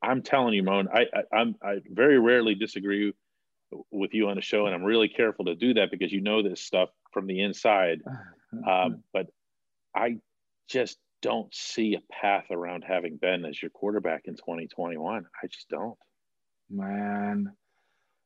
I'm 0.03 0.21
telling 0.21 0.53
you, 0.53 0.63
Moan, 0.63 0.89
I, 0.93 1.05
I 1.13 1.37
I'm 1.37 1.55
I 1.63 1.77
very 1.89 2.19
rarely 2.19 2.55
disagree 2.55 3.13
with 3.91 4.13
you 4.13 4.29
on 4.29 4.37
a 4.37 4.41
show, 4.41 4.65
and 4.65 4.75
I'm 4.75 4.83
really 4.83 5.09
careful 5.09 5.45
to 5.45 5.55
do 5.55 5.75
that 5.75 5.91
because 5.91 6.11
you 6.11 6.21
know 6.21 6.43
this 6.43 6.61
stuff 6.61 6.89
from 7.11 7.27
the 7.27 7.41
inside. 7.41 8.01
Um, 8.69 9.03
but 9.11 9.29
I 9.95 10.19
just 10.69 10.99
don't 11.23 11.51
see 11.55 11.95
a 11.95 12.13
path 12.13 12.51
around 12.51 12.83
having 12.87 13.17
Ben 13.17 13.45
as 13.45 13.59
your 13.59 13.71
quarterback 13.71 14.25
in 14.25 14.35
2021. 14.35 15.25
I 15.41 15.47
just 15.47 15.67
don't. 15.69 15.97
Man, 16.69 17.51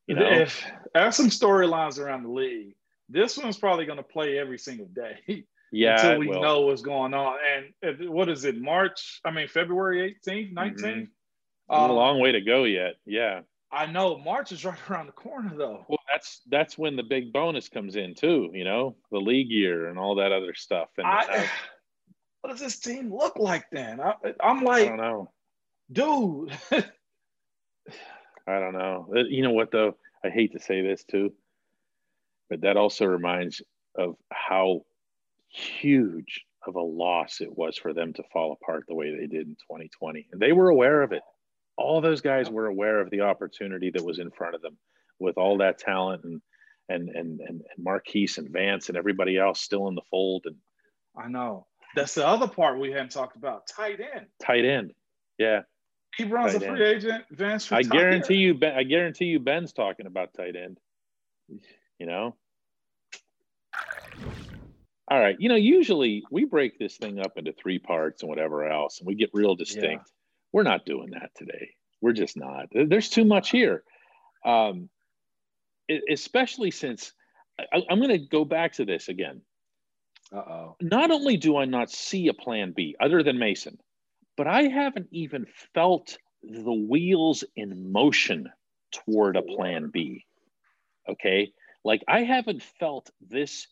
you 0.07 0.15
know, 0.15 0.27
if 0.27 0.65
there's 0.93 1.15
some 1.15 1.29
storylines 1.29 1.98
around 1.98 2.24
the 2.24 2.29
league, 2.29 2.75
this 3.07 3.38
one's 3.38 3.57
probably 3.57 3.86
going 3.86 4.00
to 4.00 4.03
play 4.03 4.38
every 4.38 4.60
single 4.60 4.88
day. 4.88 5.46
Yeah, 5.69 5.96
until 5.96 6.19
we 6.19 6.29
know 6.29 6.62
what's 6.62 6.81
going 6.81 7.13
on. 7.13 7.38
And 7.84 8.10
what 8.10 8.29
is 8.29 8.46
it? 8.46 8.57
March? 8.57 9.19
I 9.25 9.31
mean, 9.31 9.50
February 9.50 10.17
18th, 10.25 10.53
19th. 10.53 10.79
Mm-hmm. 10.79 11.03
Um, 11.69 11.89
a 11.89 11.93
long 11.93 12.19
way 12.19 12.31
to 12.31 12.41
go 12.41 12.63
yet. 12.63 12.95
Yeah. 13.05 13.41
I 13.71 13.86
know 13.86 14.17
March 14.17 14.51
is 14.51 14.63
right 14.65 14.77
around 14.89 15.07
the 15.07 15.13
corner 15.13 15.53
though. 15.55 15.86
Well, 15.88 16.00
that's 16.12 16.41
that's 16.50 16.77
when 16.77 16.95
the 16.95 17.03
big 17.03 17.33
bonus 17.33 17.69
comes 17.69 17.95
in 17.95 18.15
too. 18.15 18.50
You 18.53 18.63
know, 18.63 18.95
the 19.12 19.19
league 19.19 19.50
year 19.50 19.89
and 19.89 20.00
all 20.00 20.15
that 20.15 20.31
other 20.31 20.53
stuff. 20.53 20.89
And 20.97 21.05
I, 21.05 21.21
uh, 21.21 21.43
what 22.41 22.51
does 22.51 22.59
this 22.59 22.79
team 22.79 23.13
look 23.13 23.38
like 23.38 23.65
then? 23.71 24.00
I, 24.00 24.13
am 24.41 24.63
like, 24.63 24.86
I 24.86 24.88
don't 24.88 24.97
know, 24.97 25.31
dude. 25.91 26.57
I 28.47 28.59
don't 28.59 28.74
know. 28.74 29.07
Uh, 29.15 29.24
you 29.27 29.43
know 29.43 29.51
what 29.51 29.71
though? 29.71 29.97
I 30.24 30.29
hate 30.29 30.53
to 30.53 30.59
say 30.59 30.81
this 30.81 31.03
too, 31.03 31.33
but 32.50 32.62
that 32.62 32.77
also 32.77 33.05
reminds 33.05 33.62
of 33.95 34.15
how 34.31 34.81
huge 35.50 36.45
of 36.65 36.75
a 36.75 36.81
loss 36.81 37.41
it 37.41 37.55
was 37.55 37.77
for 37.77 37.93
them 37.93 38.13
to 38.13 38.24
fall 38.31 38.51
apart 38.51 38.86
the 38.88 38.95
way 38.95 39.12
they 39.12 39.27
did 39.27 39.47
in 39.47 39.55
2020. 39.55 40.27
And 40.31 40.41
they 40.41 40.51
were 40.51 40.69
aware 40.69 41.01
of 41.01 41.12
it. 41.12 41.24
All 41.77 42.01
those 42.01 42.22
guys 42.22 42.50
were 42.50 42.65
aware 42.65 43.00
of 43.00 43.10
the 43.10 43.22
opportunity 43.22 43.91
that 43.91 44.03
was 44.03 44.19
in 44.19 44.31
front 44.31 44.55
of 44.55 44.62
them. 44.62 44.77
with 45.19 45.38
all 45.38 45.57
that 45.57 45.77
talent 45.77 46.24
and 46.24 46.41
and 46.89 47.10
and 47.10 47.39
and, 47.41 47.62
and 47.62 47.62
Maurkice 47.77 48.38
and 48.38 48.50
Vance 48.50 48.89
and 48.89 48.98
everybody 48.98 49.38
else 49.38 49.62
still 49.62 49.88
in 49.88 49.96
the 49.96 50.01
fold. 50.10 50.43
And 50.46 50.55
I 51.15 51.27
know 51.27 51.67
that's 51.96 52.13
the 52.13 52.27
other 52.27 52.48
part 52.48 52.79
we 52.79 52.91
hadn't 52.91 53.12
talked 53.12 53.36
about. 53.36 53.67
Tight 53.67 54.00
end. 54.00 54.27
Tight 54.41 54.65
end. 54.65 54.93
Yeah. 55.38 55.62
He 56.15 56.24
runs 56.24 56.53
tight 56.53 56.63
a 56.63 56.65
free 56.65 56.88
end. 56.88 56.98
agent. 56.98 57.25
Vance. 57.31 57.72
I 57.72 57.81
guarantee 57.81 58.36
end. 58.36 58.43
you. 58.43 58.53
Ben, 58.55 58.75
I 58.75 58.84
guarantee 58.84 59.25
you. 59.25 59.39
Ben's 59.39 59.74
talking 59.74 60.05
about 60.05 60.34
tight 60.34 60.55
end. 60.55 60.79
You 62.00 62.05
know. 62.05 62.36
All 65.10 65.19
right. 65.19 65.38
You 65.39 65.48
know, 65.48 65.55
usually 65.55 66.24
we 66.31 66.43
break 66.46 66.77
this 66.79 66.98
thing 66.98 67.19
up 67.19 67.38
into 67.38 67.53
three 67.53 67.79
parts 67.79 68.24
and 68.24 68.29
whatever 68.29 68.67
else, 68.69 69.00
and 69.00 69.07
we 69.07 69.15
get 69.15 69.29
real 69.34 69.55
distinct. 69.55 69.86
Yeah. 70.05 70.16
We're 70.57 70.63
not 70.63 70.87
doing 70.87 71.11
that 71.11 71.29
today. 71.35 71.69
We're 72.01 72.13
just 72.13 72.35
not. 72.35 72.69
There's 72.71 73.09
too 73.09 73.25
much 73.25 73.51
here. 73.51 73.83
Um, 74.43 74.89
especially 76.09 76.71
since 76.71 77.13
I, 77.59 77.83
am 77.91 77.99
going 77.99 78.09
to 78.09 78.17
go 78.17 78.43
back 78.43 78.73
to 78.73 78.85
this 78.85 79.07
again. 79.07 79.41
Uh-oh. 80.33 80.77
Not 80.81 81.11
only 81.11 81.37
do 81.37 81.57
I 81.57 81.65
not 81.65 81.91
see 81.91 82.27
a 82.27 82.33
plan 82.33 82.73
B 82.75 82.95
other 82.99 83.21
than 83.21 83.37
Mason, 83.37 83.77
but 84.35 84.47
I 84.47 84.63
haven't 84.63 85.09
even 85.11 85.45
felt 85.75 86.17
the 86.41 86.73
wheels 86.73 87.43
in 87.55 87.91
motion 87.91 88.49
toward 88.91 89.35
a 89.35 89.43
plan 89.43 89.91
B. 89.93 90.25
Okay. 91.07 91.51
Like 91.85 92.03
I 92.07 92.23
haven't 92.23 92.63
felt 92.79 93.11
this 93.21 93.67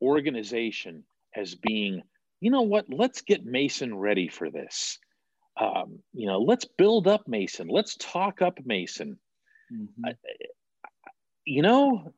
organization 0.00 1.04
as 1.36 1.54
being, 1.54 2.02
you 2.40 2.50
know 2.50 2.62
what, 2.62 2.86
let's 2.88 3.20
get 3.20 3.44
Mason 3.44 3.94
ready 3.94 4.28
for 4.28 4.50
this. 4.50 4.98
Um, 5.56 6.00
you 6.12 6.26
know, 6.26 6.40
let's 6.40 6.64
build 6.64 7.06
up 7.06 7.28
Mason. 7.28 7.68
Let's 7.68 7.96
talk 7.96 8.42
up 8.42 8.58
Mason. 8.64 9.18
Mm-hmm. 9.72 10.04
Uh, 10.06 10.12
you 11.44 11.62
know, 11.62 12.12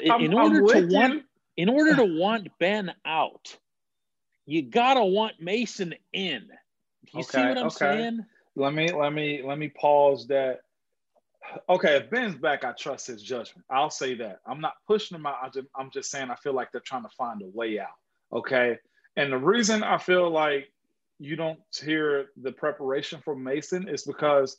in, 0.00 0.22
in 0.22 0.34
order 0.34 0.60
to 0.66 0.86
want 0.86 1.24
in 1.56 1.68
order 1.68 1.96
to 1.96 2.04
want 2.04 2.48
Ben 2.58 2.92
out, 3.04 3.56
you 4.46 4.62
gotta 4.62 5.04
want 5.04 5.34
Mason 5.40 5.94
in. 6.12 6.48
You 7.12 7.20
okay, 7.20 7.22
see 7.22 7.40
what 7.40 7.58
I'm 7.58 7.66
okay. 7.66 7.76
saying? 7.76 8.26
Let 8.56 8.74
me 8.74 8.92
let 8.92 9.12
me 9.12 9.42
let 9.44 9.58
me 9.58 9.68
pause 9.68 10.26
that. 10.28 10.60
Okay, 11.68 11.96
if 11.96 12.10
Ben's 12.10 12.36
back, 12.36 12.64
I 12.64 12.72
trust 12.72 13.08
his 13.08 13.22
judgment. 13.22 13.64
I'll 13.70 13.90
say 13.90 14.14
that. 14.16 14.40
I'm 14.46 14.60
not 14.60 14.74
pushing 14.86 15.16
him 15.16 15.26
out. 15.26 15.38
I 15.42 15.48
just, 15.48 15.66
I'm 15.74 15.90
just 15.90 16.10
saying 16.10 16.30
I 16.30 16.36
feel 16.36 16.52
like 16.52 16.70
they're 16.70 16.82
trying 16.84 17.02
to 17.02 17.08
find 17.16 17.42
a 17.42 17.46
way 17.46 17.80
out. 17.80 17.88
Okay. 18.32 18.78
And 19.16 19.32
the 19.32 19.38
reason 19.38 19.82
I 19.82 19.98
feel 19.98 20.30
like 20.30 20.70
you 21.20 21.36
don't 21.36 21.60
hear 21.80 22.26
the 22.42 22.50
preparation 22.50 23.20
for 23.24 23.36
Mason 23.36 23.88
is 23.88 24.02
because 24.02 24.56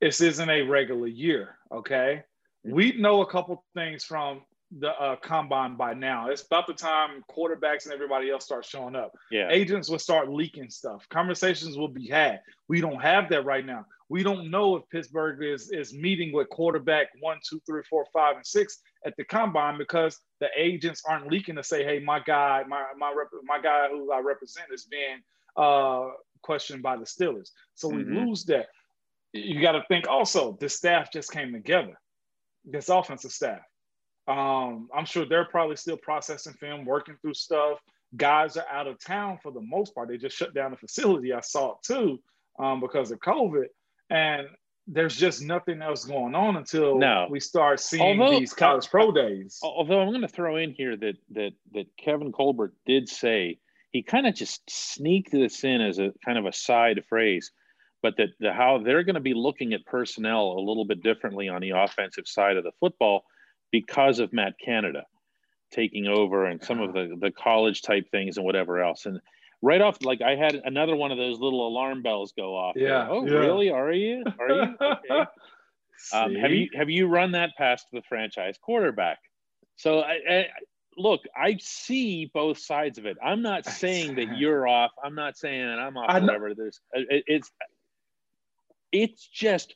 this 0.00 0.20
isn't 0.20 0.48
a 0.48 0.62
regular 0.62 1.08
year. 1.08 1.58
Okay 1.72 2.22
we 2.64 2.92
know 2.92 3.22
a 3.22 3.30
couple 3.30 3.64
things 3.74 4.04
from 4.04 4.42
the 4.78 4.90
uh, 4.90 5.16
combine 5.16 5.76
by 5.76 5.94
now. 5.94 6.28
It's 6.28 6.42
about 6.42 6.66
the 6.66 6.74
time 6.74 7.24
quarterbacks 7.30 7.84
and 7.84 7.94
everybody 7.94 8.30
else 8.30 8.44
start 8.44 8.66
showing 8.66 8.94
up. 8.94 9.12
Yeah. 9.30 9.48
Agents 9.50 9.88
will 9.88 9.98
start 9.98 10.28
leaking 10.28 10.68
stuff. 10.68 11.06
Conversations 11.08 11.78
will 11.78 11.88
be 11.88 12.06
had. 12.06 12.42
We 12.68 12.82
don't 12.82 13.00
have 13.00 13.30
that 13.30 13.46
right 13.46 13.64
now. 13.64 13.86
We 14.10 14.22
don't 14.22 14.50
know 14.50 14.76
if 14.76 14.88
Pittsburgh 14.90 15.42
is 15.42 15.70
is 15.70 15.94
meeting 15.94 16.32
with 16.32 16.48
quarterback 16.50 17.08
one, 17.20 17.38
two, 17.48 17.60
three, 17.66 17.82
four, 17.88 18.06
five, 18.12 18.36
and 18.36 18.46
six 18.46 18.78
at 19.06 19.14
the 19.16 19.24
combine 19.24 19.78
because 19.78 20.18
the 20.40 20.48
agents 20.56 21.02
aren't 21.06 21.30
leaking 21.30 21.56
to 21.56 21.62
say, 21.62 21.84
"Hey, 21.84 21.98
my 21.98 22.20
guy, 22.20 22.64
my 22.66 22.84
my 22.98 23.12
rep- 23.14 23.28
my 23.44 23.60
guy 23.60 23.88
who 23.88 24.10
I 24.10 24.20
represent 24.20 24.68
is 24.72 24.84
being 24.84 25.22
uh, 25.58 26.10
questioned 26.42 26.82
by 26.82 26.96
the 26.96 27.04
Steelers." 27.04 27.50
So 27.74 27.90
mm-hmm. 27.90 28.14
we 28.14 28.20
lose 28.20 28.44
that. 28.44 28.66
You 29.32 29.60
got 29.60 29.72
to 29.72 29.84
think 29.88 30.08
also. 30.08 30.56
The 30.60 30.68
staff 30.68 31.12
just 31.12 31.32
came 31.32 31.52
together 31.52 31.98
this 32.64 32.88
offensive 32.88 33.32
staff. 33.32 33.60
Um, 34.26 34.88
I'm 34.94 35.06
sure 35.06 35.26
they're 35.26 35.46
probably 35.46 35.76
still 35.76 35.96
processing 35.96 36.52
film, 36.54 36.84
working 36.84 37.16
through 37.22 37.34
stuff. 37.34 37.78
Guys 38.16 38.56
are 38.56 38.66
out 38.70 38.86
of 38.86 39.02
town 39.02 39.38
for 39.42 39.52
the 39.52 39.60
most 39.60 39.94
part. 39.94 40.08
They 40.08 40.18
just 40.18 40.36
shut 40.36 40.54
down 40.54 40.70
the 40.70 40.76
facility. 40.76 41.32
I 41.32 41.40
saw 41.40 41.72
it 41.72 41.78
too 41.82 42.20
um, 42.58 42.80
because 42.80 43.10
of 43.10 43.20
COVID. 43.20 43.66
And 44.10 44.48
there's 44.86 45.16
just 45.16 45.42
nothing 45.42 45.82
else 45.82 46.04
going 46.04 46.34
on 46.34 46.56
until 46.56 46.98
no. 46.98 47.26
we 47.30 47.40
start 47.40 47.80
seeing 47.80 48.20
although, 48.20 48.38
these 48.38 48.54
college 48.54 48.88
pro 48.88 49.12
days. 49.12 49.58
Although 49.62 50.00
I'm 50.00 50.08
going 50.08 50.22
to 50.22 50.28
throw 50.28 50.56
in 50.56 50.72
here 50.72 50.96
that 50.96 51.16
that 51.32 51.52
that 51.72 51.86
Kevin 51.98 52.32
Colbert 52.32 52.72
did 52.86 53.08
say 53.08 53.58
he 53.92 54.02
kind 54.02 54.26
of 54.26 54.34
just 54.34 54.62
sneaked 54.68 55.32
this 55.32 55.64
in 55.64 55.80
as 55.80 55.98
a 55.98 56.12
kind 56.24 56.38
of 56.38 56.46
a 56.46 56.52
side 56.52 57.02
phrase 57.08 57.50
but 58.02 58.16
that 58.16 58.28
the, 58.40 58.52
how 58.52 58.78
they're 58.78 59.02
going 59.02 59.14
to 59.14 59.20
be 59.20 59.34
looking 59.34 59.72
at 59.72 59.84
personnel 59.86 60.52
a 60.52 60.60
little 60.60 60.84
bit 60.84 61.02
differently 61.02 61.48
on 61.48 61.60
the 61.60 61.70
offensive 61.70 62.26
side 62.26 62.56
of 62.56 62.64
the 62.64 62.72
football 62.80 63.24
because 63.72 64.18
of 64.18 64.32
Matt 64.32 64.54
Canada 64.64 65.02
taking 65.72 66.06
over 66.06 66.46
and 66.46 66.62
some 66.62 66.80
of 66.80 66.94
the 66.94 67.16
the 67.20 67.30
college 67.30 67.82
type 67.82 68.06
things 68.10 68.36
and 68.36 68.46
whatever 68.46 68.82
else. 68.82 69.06
And 69.06 69.20
right 69.60 69.80
off, 69.80 69.98
like 70.02 70.22
I 70.22 70.34
had 70.36 70.54
another 70.64 70.96
one 70.96 71.10
of 71.10 71.18
those 71.18 71.38
little 71.38 71.66
alarm 71.66 72.02
bells 72.02 72.32
go 72.36 72.56
off. 72.56 72.74
Yeah. 72.76 73.06
Oh, 73.08 73.26
yeah. 73.26 73.34
really? 73.34 73.70
Are 73.70 73.92
you? 73.92 74.24
Are 74.38 74.50
you? 74.50 74.76
Okay. 75.10 75.24
um, 76.12 76.34
have 76.36 76.52
you 76.52 76.68
have 76.74 76.88
you 76.88 77.06
run 77.06 77.32
that 77.32 77.50
past 77.58 77.86
the 77.92 78.02
franchise 78.08 78.56
quarterback? 78.62 79.18
So 79.76 80.00
I, 80.00 80.18
I 80.30 80.46
look, 80.96 81.22
I 81.36 81.58
see 81.60 82.30
both 82.32 82.58
sides 82.58 82.98
of 82.98 83.06
it. 83.06 83.16
I'm 83.22 83.42
not 83.42 83.66
saying 83.66 84.16
that 84.16 84.38
you're 84.38 84.66
off. 84.66 84.92
I'm 85.02 85.14
not 85.14 85.36
saying 85.36 85.66
that 85.66 85.78
I'm 85.78 85.96
off. 85.96 86.20
Whatever. 86.20 86.54
There's 86.54 86.80
uh, 86.96 87.00
it, 87.08 87.24
it's 87.26 87.50
it's 88.90 89.26
just 89.26 89.74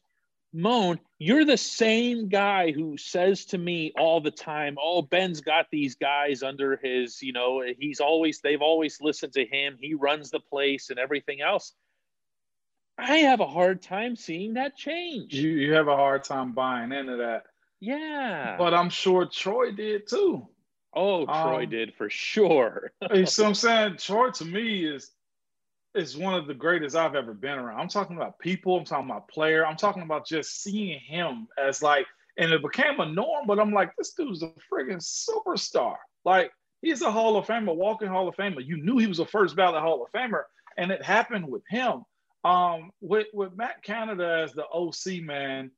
Moan, 0.54 1.00
you're 1.18 1.46
the 1.46 1.56
same 1.56 2.28
guy 2.28 2.72
who 2.72 2.98
says 2.98 3.46
to 3.46 3.58
me 3.58 3.92
all 3.98 4.20
the 4.20 4.30
time, 4.30 4.76
"Oh, 4.80 5.00
Ben's 5.00 5.40
got 5.40 5.66
these 5.70 5.94
guys 5.94 6.42
under 6.42 6.78
his, 6.82 7.22
you 7.22 7.32
know, 7.32 7.62
he's 7.78 8.00
always 8.00 8.40
they've 8.40 8.60
always 8.60 9.00
listened 9.00 9.32
to 9.34 9.46
him. 9.46 9.78
He 9.80 9.94
runs 9.94 10.30
the 10.30 10.40
place 10.40 10.90
and 10.90 10.98
everything 10.98 11.40
else." 11.40 11.72
I 12.98 13.18
have 13.18 13.40
a 13.40 13.46
hard 13.46 13.80
time 13.80 14.14
seeing 14.14 14.54
that 14.54 14.76
change. 14.76 15.34
You 15.34 15.50
you 15.50 15.72
have 15.72 15.88
a 15.88 15.96
hard 15.96 16.24
time 16.24 16.52
buying 16.52 16.92
into 16.92 17.16
that. 17.16 17.44
Yeah. 17.80 18.56
But 18.58 18.74
I'm 18.74 18.90
sure 18.90 19.26
Troy 19.26 19.72
did 19.72 20.06
too. 20.06 20.46
Oh, 20.94 21.24
Troy 21.24 21.64
um, 21.64 21.70
did 21.70 21.94
for 21.94 22.10
sure. 22.10 22.92
so 23.24 23.46
I'm 23.46 23.54
saying 23.54 23.96
Troy 23.98 24.30
to 24.30 24.44
me 24.44 24.84
is 24.84 25.12
is 25.94 26.16
one 26.16 26.34
of 26.34 26.46
the 26.46 26.54
greatest 26.54 26.96
I've 26.96 27.14
ever 27.14 27.34
been 27.34 27.58
around. 27.58 27.78
I'm 27.78 27.88
talking 27.88 28.16
about 28.16 28.38
people, 28.38 28.78
I'm 28.78 28.84
talking 28.84 29.10
about 29.10 29.28
player, 29.28 29.66
I'm 29.66 29.76
talking 29.76 30.02
about 30.02 30.26
just 30.26 30.62
seeing 30.62 31.00
him 31.00 31.48
as 31.58 31.82
like, 31.82 32.06
and 32.38 32.50
it 32.50 32.62
became 32.62 33.00
a 33.00 33.06
norm, 33.06 33.46
but 33.46 33.58
I'm 33.58 33.72
like, 33.72 33.94
this 33.96 34.12
dude's 34.14 34.42
a 34.42 34.52
friggin' 34.72 35.02
superstar. 35.02 35.96
Like, 36.24 36.50
he's 36.80 37.02
a 37.02 37.10
Hall 37.10 37.36
of 37.36 37.46
Famer, 37.46 37.76
walking 37.76 38.08
Hall 38.08 38.26
of 38.26 38.34
Famer. 38.36 38.66
You 38.66 38.82
knew 38.82 38.96
he 38.96 39.06
was 39.06 39.18
a 39.18 39.26
first 39.26 39.54
ballot 39.54 39.82
Hall 39.82 40.02
of 40.02 40.10
Famer, 40.12 40.44
and 40.78 40.90
it 40.90 41.02
happened 41.02 41.46
with 41.46 41.62
him. 41.68 42.04
Um, 42.44 42.90
with, 43.00 43.26
with 43.34 43.54
Matt 43.54 43.82
Canada 43.82 44.42
as 44.42 44.52
the 44.54 44.64
OC, 44.72 45.22
man, 45.22 45.70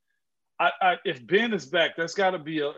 I, 0.61 0.71
I 0.81 0.97
if 1.05 1.27
Ben 1.27 1.53
is 1.53 1.67
back, 1.67 1.97
that's 1.97 2.15
got 2.15 2.31
to 2.31 2.39
be 2.39 2.61
a, 2.61 2.73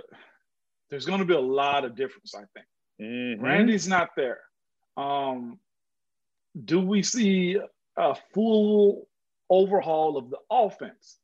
there's 0.91 1.07
going 1.07 1.21
to 1.21 1.27
be 1.27 1.35
a 1.35 1.41
lot 1.41 1.85
of 1.85 1.97
difference, 1.97 2.35
I 2.35 2.45
think. 2.55 2.67
Mm-hmm. 3.01 3.45
Randy's 3.45 3.89
not 3.89 4.11
there. 4.17 4.41
Um, 4.97 5.59
do 6.65 6.81
we 6.81 7.03
see 7.03 7.59
a 7.97 8.15
full 8.33 9.09
overhaul 9.51 10.17
of 10.17 10.31
the 10.31 10.39
offense? 10.51 11.19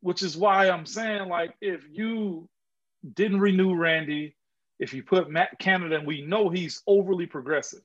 Which 0.00 0.22
is 0.22 0.36
why 0.36 0.68
I'm 0.68 0.86
saying, 0.86 1.28
like, 1.28 1.54
if 1.60 1.84
you 1.90 2.48
didn't 3.14 3.40
renew 3.40 3.74
Randy, 3.74 4.36
if 4.78 4.92
you 4.92 5.02
put 5.02 5.30
Matt 5.30 5.58
Canada, 5.58 5.96
and 5.96 6.06
we 6.06 6.22
know 6.22 6.48
he's 6.48 6.82
overly 6.86 7.26
progressive, 7.26 7.82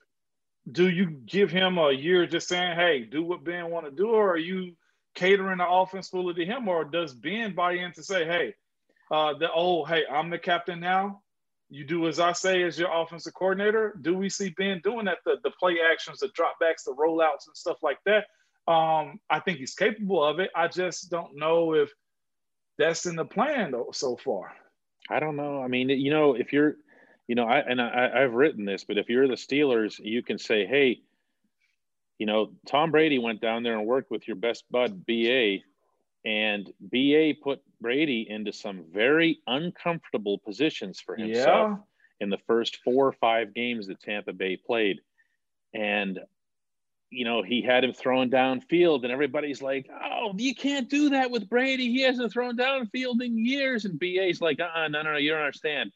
do 0.72 0.90
you 0.90 1.12
give 1.26 1.50
him 1.50 1.78
a 1.78 1.92
year 1.92 2.26
just 2.26 2.48
saying, 2.48 2.76
hey, 2.76 3.04
do 3.04 3.24
what 3.24 3.44
Ben 3.44 3.70
want 3.70 3.86
to 3.86 3.92
do, 3.92 4.10
or 4.10 4.32
are 4.32 4.38
you 4.38 4.76
catering 5.16 5.60
the 5.60 5.70
offense 5.70 6.10
fully 6.10 6.34
to 6.34 6.46
him, 6.46 6.68
or 6.68 6.84
does 6.84 7.14
Ben 7.14 7.54
buy 7.54 7.74
in 7.74 7.92
to 7.94 8.04
say, 8.04 8.26
hey, 8.26 8.54
uh, 9.12 9.34
the 9.34 9.50
oh, 9.54 9.86
hey, 9.86 10.04
I'm 10.12 10.30
the 10.30 10.40
captain 10.40 10.80
now 10.80 11.22
you 11.70 11.86
do 11.86 12.08
as 12.08 12.20
I 12.20 12.34
say 12.34 12.64
as 12.64 12.80
your 12.80 12.92
offensive 12.92 13.34
coordinator. 13.34 13.96
Do 14.02 14.16
we 14.16 14.30
see 14.30 14.50
Ben 14.50 14.82
doing 14.84 15.06
that? 15.06 15.20
The, 15.24 15.36
the 15.44 15.52
play 15.52 15.78
actions, 15.92 16.20
the 16.20 16.30
dropbacks, 16.30 16.84
the 16.86 16.96
rollouts, 16.96 17.48
and 17.48 17.56
stuff 17.56 17.78
like 17.84 18.00
that. 18.06 18.26
Um, 18.72 19.20
I 19.30 19.40
think 19.40 19.60
he's 19.60 19.76
capable 19.76 20.24
of 20.24 20.40
it. 20.40 20.50
I 20.56 20.68
just 20.68 21.10
don't 21.10 21.38
know 21.38 21.74
if 21.76 21.92
that's 22.78 23.06
in 23.06 23.16
the 23.16 23.26
plan 23.26 23.72
though 23.72 23.90
so 23.94 24.16
far. 24.18 24.52
I 25.10 25.20
don't 25.20 25.36
know. 25.36 25.62
I 25.62 25.68
mean, 25.68 25.90
you 25.90 26.12
know, 26.12 26.36
if 26.36 26.54
you're, 26.54 26.76
you 27.28 27.36
know, 27.36 27.46
I 27.46 27.60
and 27.60 27.82
I, 27.82 28.10
I've 28.16 28.34
written 28.34 28.66
this, 28.66 28.84
but 28.84 28.98
if 28.98 29.10
you're 29.10 29.28
the 29.28 29.36
Steelers, 29.36 30.00
you 30.00 30.24
can 30.24 30.38
say, 30.40 30.66
hey, 30.66 31.02
you 32.18 32.26
know, 32.26 32.52
Tom 32.68 32.92
Brady 32.92 33.20
went 33.20 33.42
down 33.42 33.64
there 33.64 33.78
and 33.78 33.88
worked 33.88 34.12
with 34.12 34.28
your 34.28 34.38
best 34.38 34.66
bud 34.72 35.06
BA 35.06 35.60
and 36.26 36.72
BA 36.80 37.34
put 37.42 37.62
Brady 37.82 38.28
into 38.30 38.52
some 38.52 38.86
very 38.92 39.40
uncomfortable 39.48 40.38
positions 40.40 41.00
for 41.00 41.16
himself 41.16 41.72
yeah. 41.72 41.78
in 42.20 42.30
the 42.30 42.40
first 42.46 42.78
four 42.84 43.08
or 43.08 43.14
five 43.14 43.54
games 43.54 43.88
that 43.88 44.02
Tampa 44.02 44.34
Bay 44.34 44.58
played. 44.58 45.00
And 45.74 46.20
you 47.12 47.26
know, 47.26 47.42
he 47.42 47.62
had 47.62 47.84
him 47.84 47.94
throwing 47.94 48.30
downfield, 48.30 49.04
and 49.04 49.12
everybody's 49.12 49.62
like, 49.62 49.90
"Oh, 49.90 50.34
you 50.38 50.54
can't 50.54 50.90
do 50.90 51.10
that 51.10 51.32
with 51.32 51.50
Brady. 51.50 51.92
He 51.92 52.02
hasn't 52.02 52.32
thrown 52.32 52.56
downfield 52.56 53.24
in 53.24 53.44
years." 53.44 53.86
And 53.86 54.00
BA's 54.00 54.42
like, 54.42 54.60
"Uh, 54.60 54.70
uh 54.76 54.88
no, 54.90 55.02
no, 55.02 55.14
no, 55.14 55.18
you 55.18 55.32
don't 55.32 55.40
understand. 55.40 55.92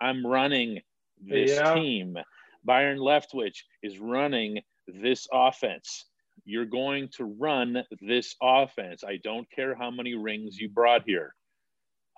I'm 0.00 0.26
running 0.26 0.80
this 1.20 1.52
yeah. 1.52 1.74
team. 1.74 2.18
Byron 2.64 2.98
Leftwich 2.98 3.62
is 3.82 3.98
running 3.98 4.60
this 4.86 5.26
offense. 5.32 6.04
You're 6.48 6.64
going 6.64 7.08
to 7.16 7.24
run 7.24 7.84
this 8.00 8.34
offense. 8.42 9.04
I 9.04 9.18
don't 9.22 9.50
care 9.50 9.74
how 9.74 9.90
many 9.90 10.14
rings 10.14 10.58
you 10.58 10.68
brought 10.68 11.02
here." 11.06 11.34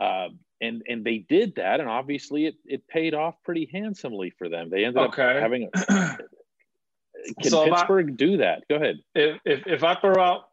Uh, 0.01 0.29
and 0.61 0.83
and 0.88 1.05
they 1.05 1.19
did 1.19 1.57
that, 1.57 1.81
and 1.81 1.88
obviously 1.88 2.47
it 2.47 2.55
it 2.64 2.87
paid 2.87 3.14
off 3.14 3.35
pretty 3.45 3.69
handsomely 3.73 4.31
for 4.38 4.49
them. 4.49 4.71
They 4.71 4.85
ended 4.85 5.03
okay. 5.03 5.37
up 5.37 5.43
having 5.43 5.69
a 5.75 6.19
Can 7.40 7.51
so 7.51 7.69
Pittsburgh 7.69 8.11
I, 8.11 8.14
do 8.14 8.37
that? 8.38 8.64
Go 8.69 8.77
ahead. 8.77 8.99
If, 9.14 9.40
if, 9.45 9.66
if 9.66 9.85
I 9.85 9.95
throw 9.95 10.23
out 10.23 10.49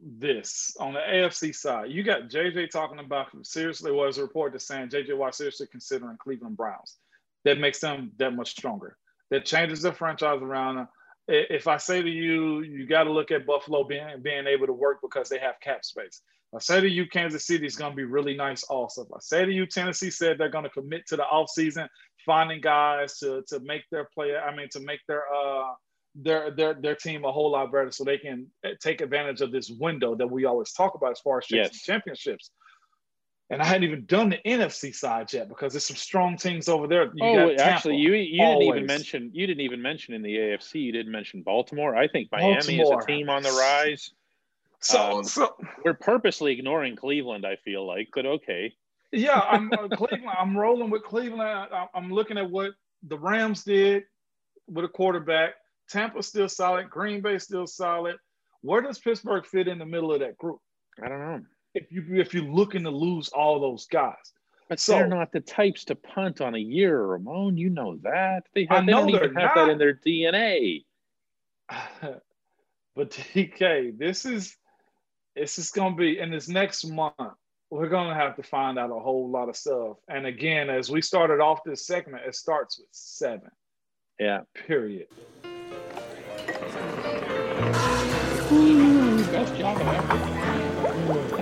this 0.00 0.76
on 0.80 0.94
the 0.94 1.00
AFC 1.00 1.54
side, 1.54 1.90
you 1.90 2.02
got 2.02 2.28
JJ 2.28 2.70
talking 2.70 2.98
about 2.98 3.28
seriously 3.42 3.92
was 3.92 4.18
a 4.18 4.22
report 4.22 4.52
that's 4.52 4.66
saying 4.66 4.88
JJ 4.88 5.16
Watt 5.16 5.34
seriously 5.34 5.66
considering 5.70 6.16
Cleveland 6.18 6.56
Browns. 6.56 6.96
That 7.44 7.58
makes 7.58 7.80
them 7.80 8.12
that 8.18 8.34
much 8.34 8.50
stronger. 8.50 8.96
That 9.30 9.44
changes 9.44 9.82
the 9.82 9.92
franchise 9.92 10.40
around. 10.42 10.86
If 11.34 11.66
I 11.66 11.78
say 11.78 12.02
to 12.02 12.10
you, 12.10 12.62
you 12.62 12.86
got 12.86 13.04
to 13.04 13.12
look 13.12 13.30
at 13.30 13.46
Buffalo 13.46 13.84
being 13.84 14.06
being 14.22 14.46
able 14.46 14.66
to 14.66 14.72
work 14.72 14.98
because 15.02 15.28
they 15.28 15.38
have 15.38 15.54
cap 15.60 15.84
space. 15.84 16.20
I 16.54 16.58
say 16.58 16.80
to 16.82 16.88
you, 16.88 17.06
Kansas 17.06 17.46
City 17.46 17.64
is 17.64 17.76
going 17.76 17.92
to 17.92 17.96
be 17.96 18.04
really 18.04 18.36
nice 18.36 18.62
also. 18.64 19.06
I 19.14 19.18
say 19.20 19.46
to 19.46 19.50
you, 19.50 19.64
Tennessee 19.64 20.10
said 20.10 20.36
they're 20.36 20.50
going 20.50 20.64
to 20.64 20.70
commit 20.70 21.06
to 21.06 21.16
the 21.16 21.24
offseason, 21.32 21.88
finding 22.26 22.60
guys 22.60 23.18
to, 23.20 23.42
to 23.48 23.60
make 23.60 23.84
their 23.90 24.08
play, 24.12 24.36
I 24.36 24.54
mean, 24.54 24.68
to 24.72 24.80
make 24.80 25.00
their 25.08 25.24
uh, 25.34 25.70
their 26.14 26.50
their 26.50 26.74
their 26.74 26.94
team 26.94 27.24
a 27.24 27.32
whole 27.32 27.52
lot 27.52 27.72
better, 27.72 27.90
so 27.90 28.04
they 28.04 28.18
can 28.18 28.46
eh, 28.64 28.74
take 28.82 29.00
advantage 29.00 29.40
of 29.40 29.50
this 29.50 29.70
window 29.70 30.14
that 30.14 30.26
we 30.26 30.44
always 30.44 30.72
talk 30.72 30.94
about 30.94 31.12
as 31.12 31.20
far 31.20 31.38
as 31.38 31.46
yes. 31.50 31.80
championships. 31.80 32.50
And 33.52 33.60
I 33.60 33.66
hadn't 33.66 33.84
even 33.84 34.06
done 34.06 34.30
the 34.30 34.38
NFC 34.46 34.94
side 34.94 35.30
yet 35.30 35.46
because 35.46 35.74
there's 35.74 35.84
some 35.84 35.96
strong 35.96 36.38
teams 36.38 36.70
over 36.70 36.86
there. 36.86 37.10
You 37.14 37.22
oh, 37.22 37.54
actually, 37.58 37.96
you 37.96 38.14
you 38.14 38.40
didn't 38.40 38.62
even 38.62 38.86
mention 38.86 39.30
you 39.34 39.46
didn't 39.46 39.60
even 39.60 39.82
mention 39.82 40.14
in 40.14 40.22
the 40.22 40.34
AFC. 40.34 40.76
You 40.76 40.90
didn't 40.90 41.12
mention 41.12 41.42
Baltimore. 41.42 41.94
I 41.94 42.08
think 42.08 42.30
Miami 42.32 42.54
Baltimore. 42.54 43.00
is 43.00 43.04
a 43.04 43.06
team 43.06 43.28
on 43.28 43.42
the 43.42 43.50
rise. 43.50 44.10
So, 44.80 45.18
um, 45.18 45.24
so 45.24 45.54
we're 45.84 45.92
purposely 45.92 46.52
ignoring 46.52 46.96
Cleveland. 46.96 47.44
I 47.44 47.56
feel 47.56 47.86
like, 47.86 48.08
but 48.14 48.24
okay. 48.24 48.72
Yeah, 49.12 49.38
I'm 49.50 49.70
uh, 49.70 49.88
Cleveland. 49.88 50.34
I'm 50.38 50.56
rolling 50.56 50.88
with 50.88 51.02
Cleveland. 51.02 51.42
I, 51.42 51.88
I'm 51.94 52.10
looking 52.10 52.38
at 52.38 52.50
what 52.50 52.70
the 53.02 53.18
Rams 53.18 53.64
did 53.64 54.04
with 54.66 54.86
a 54.86 54.88
quarterback. 54.88 55.56
Tampa 55.90 56.22
still 56.22 56.48
solid. 56.48 56.88
Green 56.88 57.20
Bay 57.20 57.36
still 57.36 57.66
solid. 57.66 58.16
Where 58.62 58.80
does 58.80 58.98
Pittsburgh 58.98 59.44
fit 59.44 59.68
in 59.68 59.78
the 59.78 59.84
middle 59.84 60.10
of 60.10 60.20
that 60.20 60.38
group? 60.38 60.60
I 61.04 61.08
don't 61.08 61.20
know. 61.20 61.40
If 61.74 61.90
you 61.90 62.04
if 62.20 62.34
you're 62.34 62.44
looking 62.44 62.82
to 62.84 62.90
lose 62.90 63.28
all 63.28 63.60
those 63.60 63.86
guys, 63.86 64.32
but 64.68 64.80
so, 64.80 64.92
they're 64.92 65.06
not 65.06 65.32
the 65.32 65.40
types 65.40 65.84
to 65.84 65.94
punt 65.94 66.40
on 66.40 66.54
a 66.54 66.58
year, 66.58 67.04
Ramon. 67.04 67.56
You 67.56 67.70
know 67.70 67.98
that 68.02 68.44
they, 68.54 68.66
have, 68.70 68.86
they 68.86 68.92
don't 68.92 69.10
even 69.10 69.34
have 69.34 69.50
that 69.54 69.68
in 69.68 69.78
their 69.78 69.94
DNA. 69.94 70.84
but 72.96 73.10
DK, 73.10 73.98
this 73.98 74.24
is 74.24 74.56
this 75.36 75.58
is 75.58 75.70
gonna 75.70 75.94
be 75.94 76.18
in 76.18 76.30
this 76.30 76.48
next 76.48 76.84
month. 76.84 77.14
We're 77.70 77.88
gonna 77.88 78.14
have 78.14 78.36
to 78.36 78.42
find 78.42 78.78
out 78.78 78.90
a 78.90 78.98
whole 78.98 79.30
lot 79.30 79.48
of 79.48 79.56
stuff. 79.56 79.96
And 80.08 80.26
again, 80.26 80.70
as 80.70 80.90
we 80.90 81.02
started 81.02 81.40
off 81.40 81.60
this 81.64 81.86
segment, 81.86 82.24
it 82.26 82.34
starts 82.34 82.78
with 82.78 82.88
seven. 82.92 83.50
Yeah. 84.18 84.40
Period. 84.54 85.08
Ooh, 88.52 89.24
best 89.24 89.54
job 89.56 89.78
ever. 89.80 91.41